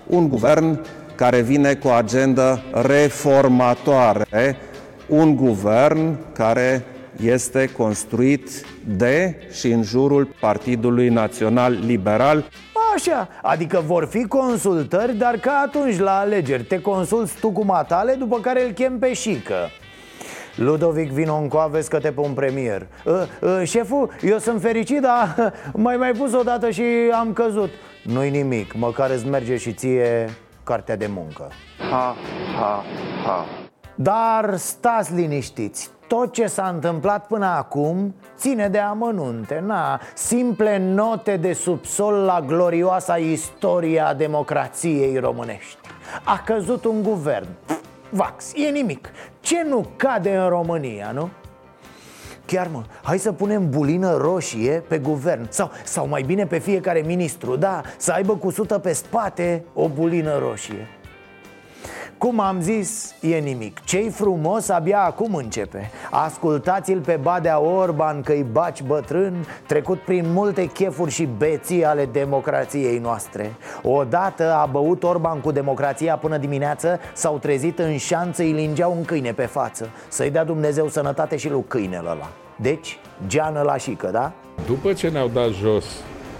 [0.06, 0.80] un guvern
[1.14, 4.56] care vine cu o agendă reformatoare,
[5.10, 6.84] un guvern care
[7.22, 8.50] este construit
[8.96, 12.44] de și în jurul Partidului Național Liberal.
[12.94, 16.62] Așa, adică vor fi consultări, dar ca atunci la alegeri.
[16.62, 19.54] Te consulți tu cu matale, după care îl chem pe șică.
[20.56, 22.86] Ludovic, vino încoa, vezi că te pun premier.
[23.04, 27.70] Uh, uh, Șeful, eu sunt fericit, dar mai mai pus odată și am căzut.
[28.04, 30.28] Nu-i nimic, măcar îți merge și ție
[30.64, 31.48] cartea de muncă.
[31.90, 32.16] Ha,
[32.58, 32.84] ha,
[33.24, 33.69] ha.
[33.94, 41.36] Dar stați liniștiți tot ce s-a întâmplat până acum ține de amănunte, na, simple note
[41.36, 45.78] de subsol la glorioasa istoria democrației românești.
[46.24, 49.10] A căzut un guvern, Pff, vax, e nimic.
[49.40, 51.30] Ce nu cade în România, nu?
[52.46, 57.02] Chiar mă, hai să punem bulină roșie pe guvern Sau, sau mai bine pe fiecare
[57.06, 60.99] ministru Da, să aibă cu sută pe spate o bulină roșie
[62.20, 63.84] cum am zis, e nimic.
[63.84, 65.90] Ce-i frumos abia acum începe.
[66.10, 72.98] Ascultați-l pe Badea Orban că-i baci bătrân Trecut prin multe chefuri și beții ale democrației
[72.98, 73.54] noastre.
[73.82, 79.04] Odată a băut Orban cu democrația până dimineață S-au trezit în șanță, îi lingeau un
[79.04, 79.88] câine pe față.
[80.08, 82.28] Să-i dea Dumnezeu sănătate și lui câinele ăla.
[82.56, 84.32] Deci, geană la șică, da?
[84.66, 85.84] După ce ne-au dat jos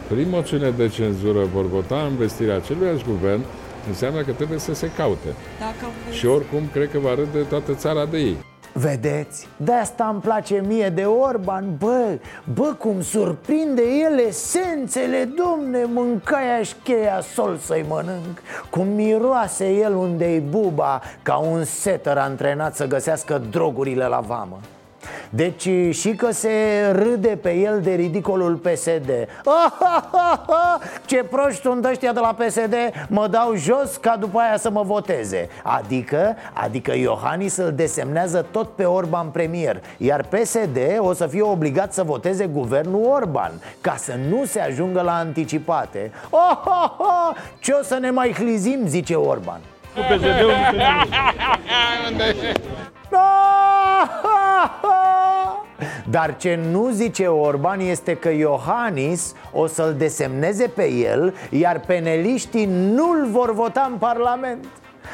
[0.09, 3.41] prin moțiune de cenzură vor vota investirea aceluiași guvern,
[3.89, 5.29] înseamnă că trebuie să se caute.
[5.59, 8.37] Dacă Și oricum, cred că va râde toată țara de ei.
[8.73, 9.47] Vedeți?
[9.57, 12.19] De asta îmi place mie de Orban Bă,
[12.55, 19.95] bă, cum surprinde el esențele Domne, mâncaia și cheia sol să-i mănânc Cum miroase el
[19.95, 24.59] unde-i buba Ca un setter antrenat să găsească drogurile la vamă
[25.31, 26.51] deci și că se
[26.93, 29.11] râde pe el de ridicolul PSD
[29.45, 32.75] ah, ah, ah, ah, Ce proști sunt ăștia de la PSD
[33.09, 35.49] Mă dau jos ca după aia să mă voteze.
[35.63, 41.93] Adică, adică Iohannis îl desemnează tot pe Orban premier Iar PSD o să fie obligat
[41.93, 46.13] să voteze guvernul Orban Ca să nu se ajungă la anticipate.
[46.31, 49.61] Oh, oh, oh, Ce o să ne mai hlizim, zice Orban.
[49.95, 50.53] Cu PSD-ul
[56.11, 62.67] Dar ce nu zice Orban este că Iohannis o să-l desemneze pe el Iar peneliștii
[62.67, 64.67] nu-l vor vota în Parlament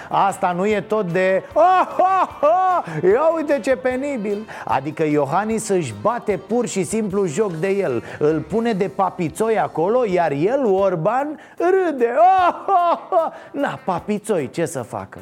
[0.08, 5.94] Asta nu e tot de oh, oh, oh, Ia uite ce penibil Adică Iohannis își
[6.00, 11.38] bate pur și simplu joc de el Îl pune de papițoi acolo Iar el, Orban,
[11.56, 13.32] râde oh, oh, oh.
[13.62, 15.18] Na, papițoi, ce să facă?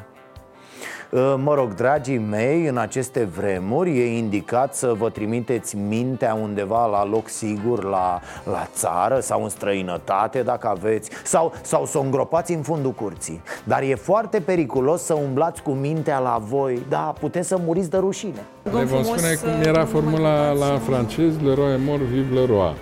[1.37, 7.05] Mă rog, dragii mei, în aceste vremuri e indicat să vă trimiteți mintea undeva la
[7.05, 12.53] loc sigur, la, la țară sau în străinătate dacă aveți Sau, sau să o îngropați
[12.53, 13.43] în fundul curții.
[13.65, 16.83] Dar e foarte periculos să umblați cu mintea la voi.
[16.89, 18.45] Da, puteți să muriți de rușine.
[18.63, 22.75] Le vom spune cum era formula la francez, le roi est mort, vive le roi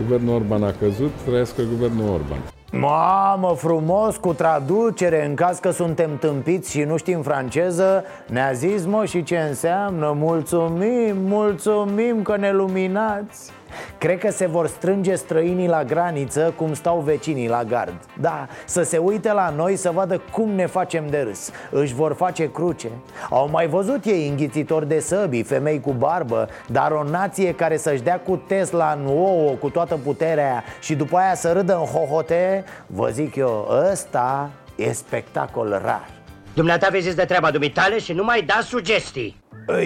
[0.00, 2.38] Guvernul Orban a căzut, trăiască guvernul Orban
[2.72, 8.84] Mamă, frumos, cu traducere În caz că suntem tâmpiți și nu știm franceză Ne-a zis,
[8.84, 10.14] mă, și ce înseamnă?
[10.16, 13.50] Mulțumim, mulțumim că ne luminați
[13.98, 18.82] Cred că se vor strânge străinii la graniță cum stau vecinii la gard Da, să
[18.82, 22.88] se uite la noi să vadă cum ne facem de râs Își vor face cruce
[23.30, 28.02] Au mai văzut ei înghițitori de săbii, femei cu barbă Dar o nație care să-și
[28.02, 32.64] dea cu Tesla în ouă cu toată puterea Și după aia să râdă în hohote
[32.86, 36.08] Vă zic eu, ăsta e spectacol rar
[36.54, 39.40] Dumneata vezi de treaba dumitale și nu mai da sugestii.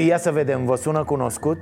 [0.07, 1.59] Ia să vedem, vă sună cunoscut?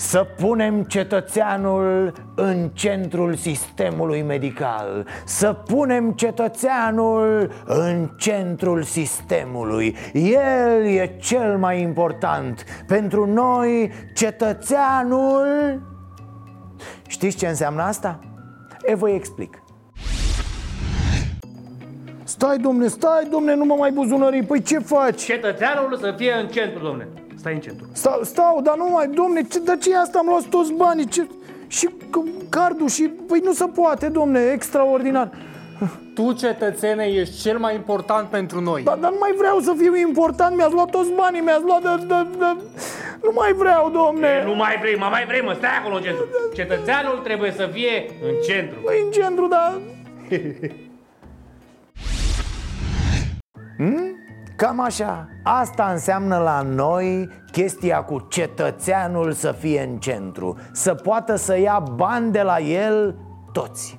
[0.00, 11.16] Să punem cetățeanul în centrul sistemului medical Să punem cetățeanul în centrul sistemului El e
[11.18, 15.46] cel mai important Pentru noi, cetățeanul...
[17.06, 18.18] Știți ce înseamnă asta?
[18.82, 19.62] E, vă explic
[22.24, 25.22] Stai, domne, stai, domne, nu mă mai buzunării Păi ce faci?
[25.22, 27.08] Cetățeanul să fie în centru, domne.
[27.40, 27.86] Stai în centru.
[27.92, 31.06] Stau, stau dar nu mai, domne, ce, de ce asta am luat toți banii?
[31.06, 31.26] Ce,
[31.66, 35.30] și c- cardul și, păi nu se poate, domne, extraordinar
[36.14, 38.82] Tu, cetățene, ești cel mai important pentru noi.
[38.82, 42.06] Dar, dar nu mai vreau să fiu important, mi-ați luat toți banii, mi-ați luat de,
[42.06, 42.62] de, de...
[43.22, 46.02] Nu mai vreau, domne E, nu mai vrei, mă mai vrei, mă, stai acolo în
[46.02, 46.24] centru.
[46.54, 48.78] Cetățeanul trebuie să fie în centru.
[48.84, 49.78] Păi în centru, da
[53.76, 54.14] Hmm?
[54.56, 61.36] Cam așa Asta înseamnă la noi chestia cu cetățeanul să fie în centru Să poată
[61.36, 63.16] să ia bani de la el
[63.52, 63.98] toți.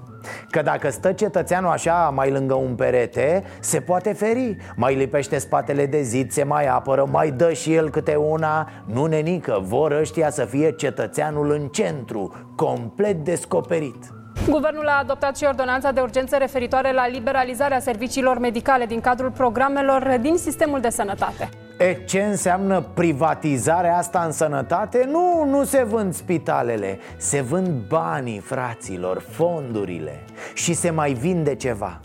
[0.49, 4.57] Că dacă stă cetățeanul așa mai lângă un perete Se poate feri.
[4.75, 8.69] Mai lipește spatele de zid, se mai apără Mai dă și el câte una.
[8.85, 14.13] Nu nenică, vor ăștia să fie cetățeanul în centru Complet descoperit.
[14.49, 20.17] Guvernul a adoptat și ordonanța de urgență referitoare la liberalizarea serviciilor medicale din cadrul programelor
[20.21, 21.49] din sistemul de sănătate.
[21.81, 25.07] E ce înseamnă privatizarea asta în sănătate?
[25.11, 30.19] Nu, nu se vând spitalele Se vând banii, fraților, fondurile
[30.53, 31.99] Și se mai vinde ceva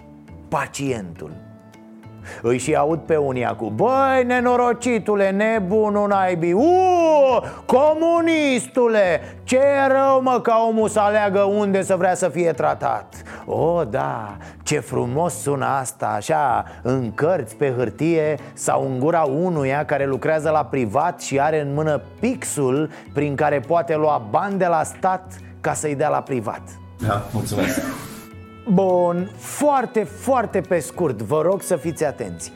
[0.49, 1.46] Pacientul
[2.43, 3.73] îi și aud pe unii acum.
[3.75, 6.53] Băi, nenorocitule, nebunul naibii.
[6.53, 12.53] Uuu, comunistule Ce e rău, mă, ca omul să aleagă unde să vrea să fie
[12.53, 13.15] tratat.
[13.47, 19.85] O, da, ce frumos sună asta Așa, în cărți, pe hârtie Sau în gura unuia
[19.85, 24.67] care lucrează la privat Și are în mână pixul Prin care poate lua bani de
[24.67, 26.63] la stat Ca să-i dea la privat.
[27.07, 27.81] Da, mulțumesc
[28.69, 32.53] Bun, foarte, foarte pe scurt, vă rog să fiți atenți.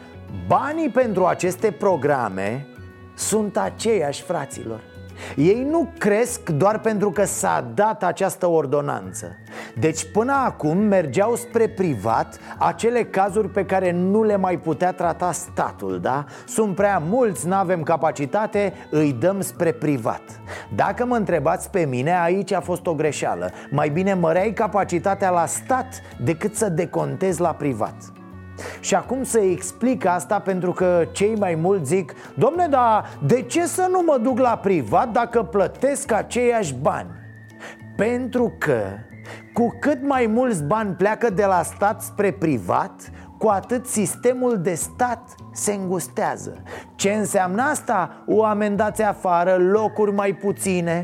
[0.47, 2.67] Banii pentru aceste programe
[3.15, 4.90] sunt aceiași, fraților
[5.37, 9.37] ei nu cresc doar pentru că s-a dat această ordonanță.
[9.79, 15.33] Deci până acum mergeau spre privat acele cazuri pe care nu le mai putea trata
[15.33, 16.25] statul, da?
[16.47, 20.23] Sunt prea mulți, nu avem capacitate, îi dăm spre privat.
[20.75, 23.51] Dacă mă întrebați pe mine, aici a fost o greșeală.
[23.71, 27.95] Mai bine măreai capacitatea la stat decât să decontezi la privat
[28.81, 33.67] și acum să explic asta pentru că cei mai mulți zic Domne, dar de ce
[33.67, 37.11] să nu mă duc la privat dacă plătesc aceiași bani?
[37.97, 38.81] Pentru că
[39.53, 44.75] cu cât mai mulți bani pleacă de la stat spre privat cu atât sistemul de
[44.75, 46.63] stat se îngustează
[46.95, 48.25] Ce înseamnă asta?
[48.27, 51.03] Oameni dați afară, locuri mai puține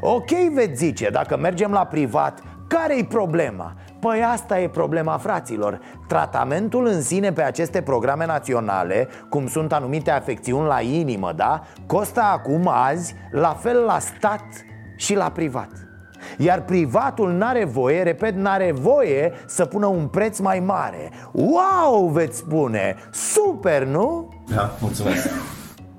[0.00, 3.74] Ok, veți zice, dacă mergem la privat, care-i problema?
[4.04, 10.10] Păi asta e problema fraților Tratamentul în sine pe aceste programe naționale Cum sunt anumite
[10.10, 11.62] afecțiuni la inimă, da?
[11.86, 14.44] Costă acum, azi, la fel la stat
[14.96, 15.68] și la privat
[16.38, 22.36] iar privatul n-are voie, repet, n-are voie să pună un preț mai mare Wow, veți
[22.36, 22.94] spune!
[23.10, 24.28] Super, nu?
[24.54, 25.28] Da, mulțumesc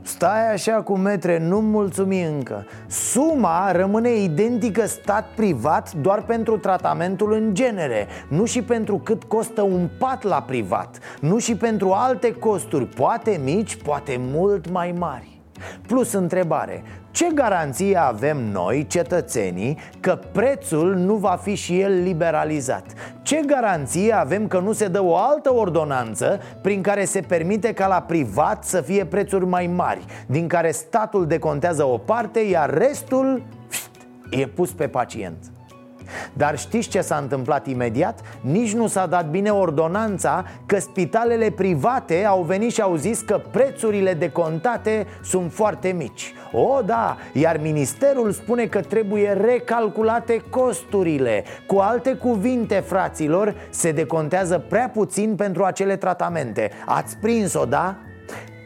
[0.06, 2.66] Stai așa cu metre, nu mulțumi încă.
[2.88, 9.90] Suma rămâne identică stat-privat doar pentru tratamentul în genere Nu și pentru cât costă un
[10.00, 15.42] pat la privat Nu și pentru alte costuri, poate mici, poate mult mai mari.
[15.88, 16.84] Plus întrebare,
[17.16, 22.86] ce garanție avem noi, cetățenii, că prețul nu va fi și el liberalizat?
[23.22, 27.88] Ce garanție avem că nu se dă o altă ordonanță prin care se permite ca
[27.88, 33.44] la privat să fie prețuri mai mari, din care statul decontează o parte, iar restul
[33.68, 33.90] pst,
[34.30, 35.55] e pus pe pacient?
[36.34, 38.20] Dar știți ce s-a întâmplat imediat?
[38.42, 43.42] Nici nu s-a dat bine ordonanța că spitalele private au venit și au zis că
[43.52, 51.44] prețurile de contate sunt foarte mici O, da, iar ministerul spune că trebuie recalculate costurile
[51.68, 57.96] Cu alte cuvinte, fraților, se decontează prea puțin pentru acele tratamente Ați prins-o, da?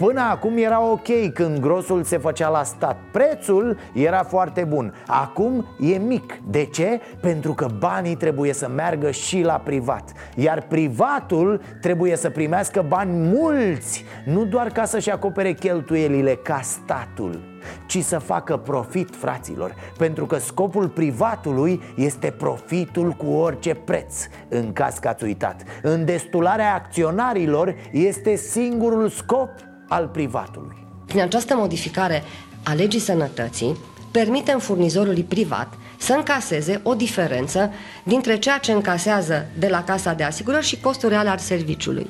[0.05, 2.97] Până acum era ok când grosul se făcea la stat.
[3.11, 4.93] Prețul era foarte bun.
[5.07, 6.39] Acum e mic.
[6.49, 6.99] De ce?
[7.21, 10.11] Pentru că banii trebuie să meargă și la privat.
[10.35, 14.05] Iar privatul trebuie să primească bani mulți.
[14.25, 17.39] Nu doar ca să-și acopere cheltuielile ca statul
[17.85, 19.73] ci să facă profit, fraților.
[19.97, 24.27] Pentru că scopul privatului este profitul cu orice preț.
[24.49, 25.63] În caz că ați uitat.
[25.81, 29.49] Îndestularea acționarilor este singurul scop
[29.89, 30.77] al privatului.
[31.05, 32.23] Prin această modificare
[32.63, 33.77] a legii sănătății,
[34.11, 37.71] permitem furnizorului privat să încaseze o diferență
[38.03, 42.09] dintre ceea ce încasează de la casa de asigurări și costul real al serviciului.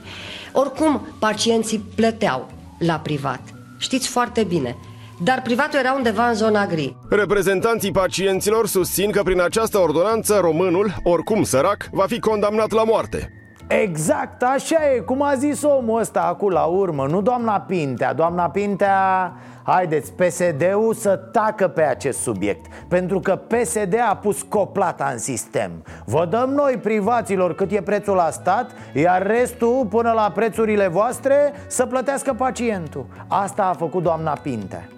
[0.53, 3.41] Oricum, pacienții plăteau la privat.
[3.77, 4.77] Știți foarte bine,
[5.23, 6.95] dar privatul era undeva în zona gri.
[7.09, 13.38] Reprezentanții pacienților susțin că prin această ordonanță românul, oricum sărac, va fi condamnat la moarte.
[13.71, 18.49] Exact, așa e, cum a zis omul ăsta acum la urmă Nu doamna Pintea, doamna
[18.49, 25.17] Pintea Haideți, PSD-ul să tacă pe acest subiect Pentru că PSD a pus coplata în
[25.17, 25.71] sistem.
[26.05, 31.53] Vă dăm noi privaților cât e prețul la stat Iar restul, până la prețurile voastre,
[31.67, 33.05] să plătească pacientul.
[33.27, 34.89] Asta a făcut doamna Pintea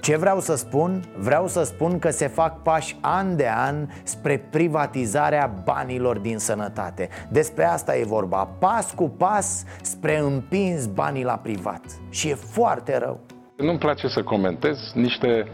[0.00, 1.04] ce vreau să spun?
[1.16, 7.08] Vreau să spun că se fac pași an de an spre privatizarea banilor din sănătate.
[7.28, 11.82] Despre asta e vorba, pas cu pas spre împins banii la privat.
[12.10, 13.20] Și e foarte rău.
[13.56, 15.46] Nu-mi place să comentez niște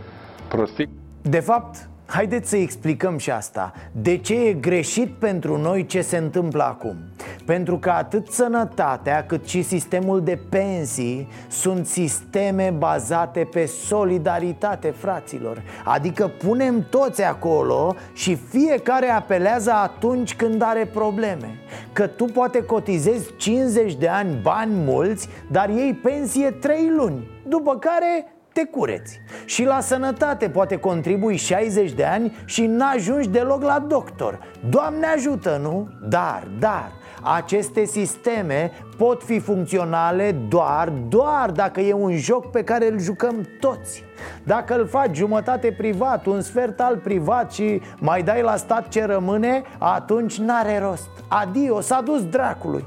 [0.48, 0.88] prostii.
[1.22, 3.72] De fapt, Haideți să explicăm și asta.
[3.92, 6.96] De ce e greșit pentru noi ce se întâmplă acum?
[7.44, 15.62] Pentru că atât sănătatea cât și sistemul de pensii sunt sisteme bazate pe solidaritate, fraților.
[15.84, 21.58] Adică punem toți acolo și fiecare apelează atunci când are probleme.
[21.92, 27.76] Că tu poate cotizezi 50 de ani bani mulți, dar ei pensie 3 luni După
[27.78, 29.20] care te cureți.
[29.44, 34.38] Și la sănătate poate contribui 60 de ani și n-ajungi deloc la doctor.
[34.68, 35.88] Doamne ajută, nu?
[36.08, 36.92] Dar, dar,
[37.22, 43.48] aceste sisteme pot fi funcționale doar, doar dacă e un joc pe care îl jucăm
[43.60, 44.04] toți.
[44.42, 49.04] Dacă îl faci jumătate privat, un sfert al privat și mai dai la stat ce
[49.04, 51.08] rămâne Atunci n-are rost.
[51.28, 52.84] Adio, s-a dus dracului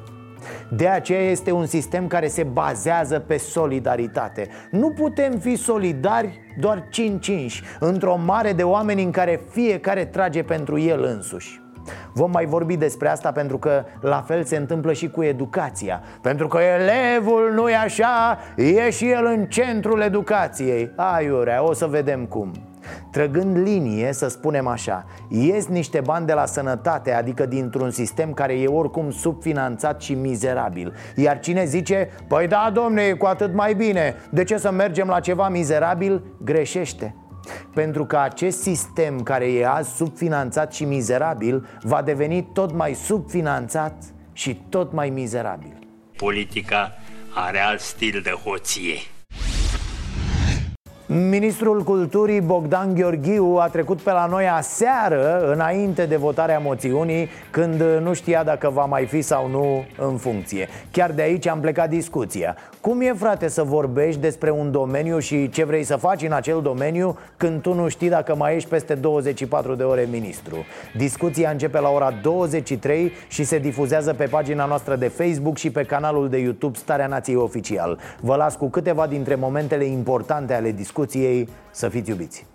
[0.69, 4.47] de aceea este un sistem care se bazează pe solidaritate.
[4.71, 10.79] Nu putem fi solidari doar 5-5 Într-o mare de oameni în care fiecare trage pentru
[10.79, 11.61] el însuși.
[12.13, 16.01] Vom mai vorbi despre asta pentru că la fel se întâmplă și cu educația.
[16.21, 20.91] Pentru că elevul nu e așa, e și el în centrul educației.
[20.95, 22.51] Aiurea, o să vedem cum
[23.11, 28.53] Trăgând linie, să spunem așa Ies niște bani de la sănătate, adică dintr-un sistem care
[28.53, 33.73] e oricum subfinanțat și mizerabil Iar cine zice, păi da domne, e cu atât mai
[33.73, 36.23] bine De ce să mergem la ceva mizerabil?
[36.43, 37.15] Greșește
[37.73, 44.03] pentru că acest sistem care e azi subfinanțat și mizerabil Va deveni tot mai subfinanțat
[44.33, 45.77] și tot mai mizerabil
[46.17, 46.97] Politica
[47.33, 48.95] are alt stil de hoție.
[51.09, 57.83] Ministrul Culturii Bogdan Gheorghiu a trecut pe la noi aseară Înainte de votarea moțiunii Când
[58.01, 60.67] nu știa dacă va mai fi sau nu în funcție.
[60.91, 62.55] Chiar de aici am plecat discuția.
[62.81, 66.61] Cum e frate să vorbești despre un domeniu și ce vrei să faci în acel
[66.61, 70.55] domeniu Când tu nu știi dacă mai ești peste 24 de ore ministru?
[70.97, 75.83] Discuția începe la ora 23 și se difuzează pe pagina noastră de Facebook și pe
[75.83, 77.99] canalul de YouTube Starea Nației Oficial.
[78.19, 82.45] Vă las cu câteva dintre momentele importante ale discuției discuției Să fiți iubiți!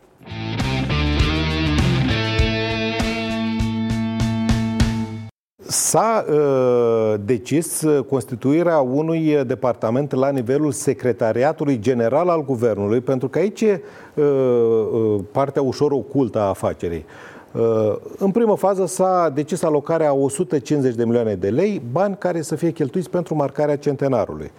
[5.66, 13.60] S-a uh, decis constituirea unui departament la nivelul Secretariatului General al Guvernului, pentru că aici
[13.60, 13.82] e
[14.14, 17.04] uh, uh, partea ușor ocultă a afacerii.
[17.52, 22.54] Uh, în primă fază s-a decis alocarea 150 de milioane de lei, bani care să
[22.54, 24.50] fie cheltuiți pentru marcarea centenarului.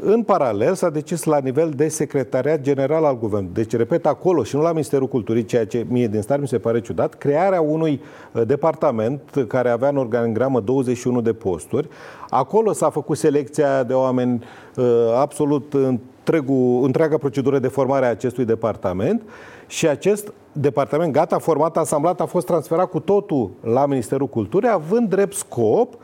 [0.00, 3.54] În paralel s-a decis la nivel de secretariat general al guvernului.
[3.54, 6.58] Deci, repet, acolo și nu la Ministerul Culturii, ceea ce mie din start mi se
[6.58, 8.00] pare ciudat, crearea unui
[8.32, 11.88] uh, departament care avea în organigramă 21 de posturi.
[12.28, 14.44] Acolo s-a făcut selecția de oameni
[14.76, 14.84] uh,
[15.16, 19.22] absolut întregul, întreaga procedură de formare a acestui departament
[19.66, 25.08] și acest departament gata, format, asamblat, a fost transferat cu totul la Ministerul Culturii, având
[25.08, 26.00] drept scop Uh,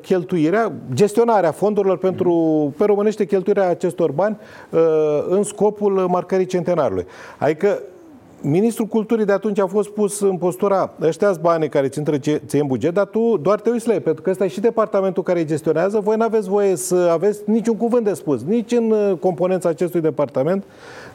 [0.00, 2.34] cheltuirea, gestionarea fondurilor pentru,
[2.78, 4.36] pe românește, cheltuirea acestor bani
[4.70, 4.80] uh,
[5.28, 7.06] în scopul marcării centenarului.
[7.38, 7.78] Adică
[8.40, 12.60] Ministrul Culturii de atunci a fost pus în postura ăștia bani care ți intră ție
[12.60, 15.22] în buget, dar tu doar te uiți la ei, pentru că ăsta e și departamentul
[15.22, 16.00] care îi gestionează.
[16.00, 20.00] Voi nu aveți voie să aveți niciun cuvânt de spus, nici în uh, componența acestui
[20.00, 20.64] departament,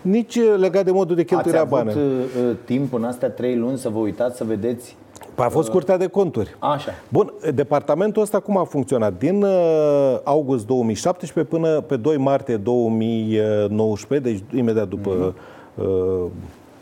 [0.01, 1.95] nici legat de modul de cheltuire a banilor.
[1.95, 4.95] Ați avut timp în astea trei luni să vă uitați, să vedeți
[5.35, 6.55] Păi a fost Curtea de Conturi.
[6.59, 6.91] Așa.
[7.09, 9.17] Bun, departamentul ăsta cum a funcționat?
[9.17, 15.83] Din uh, august 2017 până pe 2 martie 2019, deci imediat după mm-hmm.
[15.83, 16.25] uh,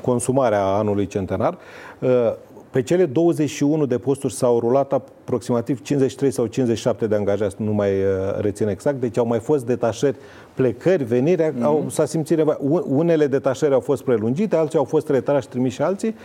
[0.02, 1.58] consumarea anului centenar,
[2.00, 2.10] uh,
[2.70, 7.90] pe cele 21 de posturi s-au rulat aproximativ 53 sau 57 de angajați, nu mai
[7.90, 10.16] uh, rețin exact, deci au mai fost detașări,
[10.54, 11.64] plecări, veniri, mm-hmm.
[11.64, 12.58] au, s-a simțit nevoie.
[12.88, 16.16] Unele detașări au fost prelungite, alții au fost retrași, trimiși alții.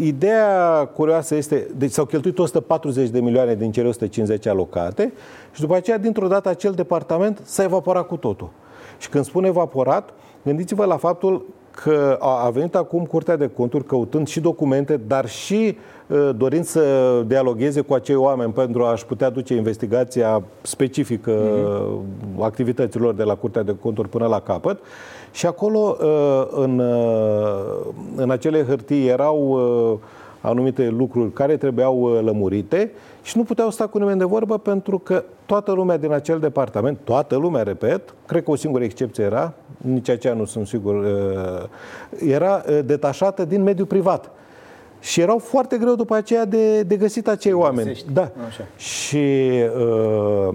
[0.00, 5.12] Ideea curioasă este, deci s-au cheltuit 140 de milioane din cele 150 alocate
[5.52, 8.50] și după aceea, dintr-o dată, acel departament s-a evaporat cu totul.
[8.98, 10.12] Și când spun evaporat,
[10.44, 11.46] gândiți-vă la faptul
[11.82, 16.82] că a venit acum Curtea de Conturi căutând și documente, dar și uh, dorind să
[17.26, 22.40] dialogueze cu acei oameni pentru a-și putea duce investigația specifică mm-hmm.
[22.40, 24.78] activităților de la Curtea de Conturi până la capăt.
[25.32, 26.82] Și acolo, uh, în,
[28.16, 29.58] în acele hârtii, erau
[30.40, 32.90] anumite lucruri care trebuiau lămurite
[33.26, 36.98] și nu puteau sta cu nimeni de vorbă pentru că toată lumea din acel departament,
[37.04, 42.28] toată lumea, repet, cred că o singură excepție era, nici aceea nu sunt sigur, uh,
[42.28, 44.30] era uh, detașată din mediul privat.
[45.00, 47.88] Și erau foarte greu după aceea de, de găsit acei oameni.
[47.88, 48.12] Găsești.
[48.12, 48.30] Da.
[48.46, 48.64] Așa.
[48.76, 50.54] Și uh,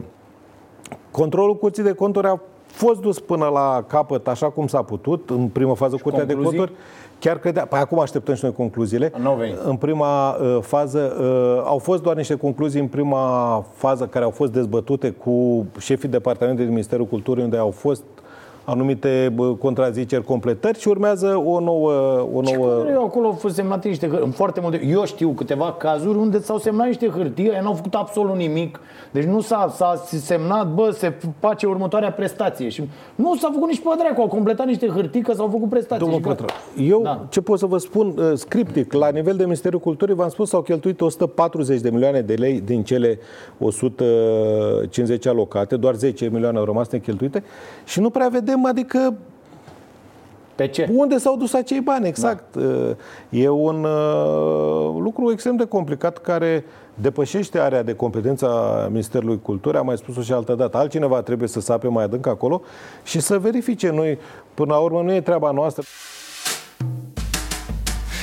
[1.12, 5.48] controlul curții de conturi a fost dus până la capăt așa cum s-a putut, în
[5.48, 6.72] primă fază Curtea de Conturi
[7.22, 9.12] chiar credea, păi acum așteptăm și noi concluziile.
[9.64, 14.32] În prima uh, fază uh, au fost doar niște concluzii în prima fază care au
[14.32, 18.04] fost dezbătute cu șefii departamentului din Ministerul Culturii, unde au fost
[18.64, 21.91] anumite bă, contraziceri, completări și urmează o nouă...
[22.34, 22.86] O nouă...
[22.89, 24.26] Eu acolo au fost semnate niște hârtii.
[24.26, 27.93] În foarte multe, eu știu câteva cazuri unde s-au semnat niște hârtii, ei n-au făcut
[27.93, 28.80] absolut nimic.
[29.12, 32.70] Deci nu s-a, s-a semnat, bă, se face următoarea prestație.
[32.70, 32.84] Și
[33.16, 35.99] nu s-a făcut nici pe dracu, au completat niște hârtii că s-au făcut prestații.
[35.99, 36.43] Domnul și gata.
[36.43, 37.26] Pătră, eu da.
[37.30, 40.62] ce pot să vă spun, uh, scriptic, la nivel de Ministerul Culturii, v-am spus, s-au
[40.62, 43.20] cheltuit 140 de milioane de lei din cele
[43.59, 47.43] 150 alocate, doar 10 milioane au rămas necheltuite
[47.86, 49.14] și nu prea vedem, adică
[50.56, 50.89] pe ce?
[50.93, 52.56] Unde s-au dus acei bani, exact.
[52.56, 52.95] Da.
[53.30, 59.80] E un uh, lucru extrem de complicat care depășește area de competență a Ministerului Culturii,
[59.80, 60.78] am mai spus-o și altă dată.
[60.78, 62.62] Altcineva trebuie să sape mai adânc acolo
[63.04, 63.89] și să verifice.
[63.89, 64.18] Noi,
[64.54, 65.84] până la urmă, nu e treaba noastră.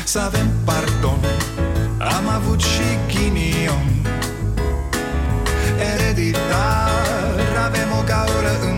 [0.05, 1.19] Să avem pardon
[1.99, 3.87] Am avut și ghinion
[5.93, 8.78] Ereditar Avem o gaură în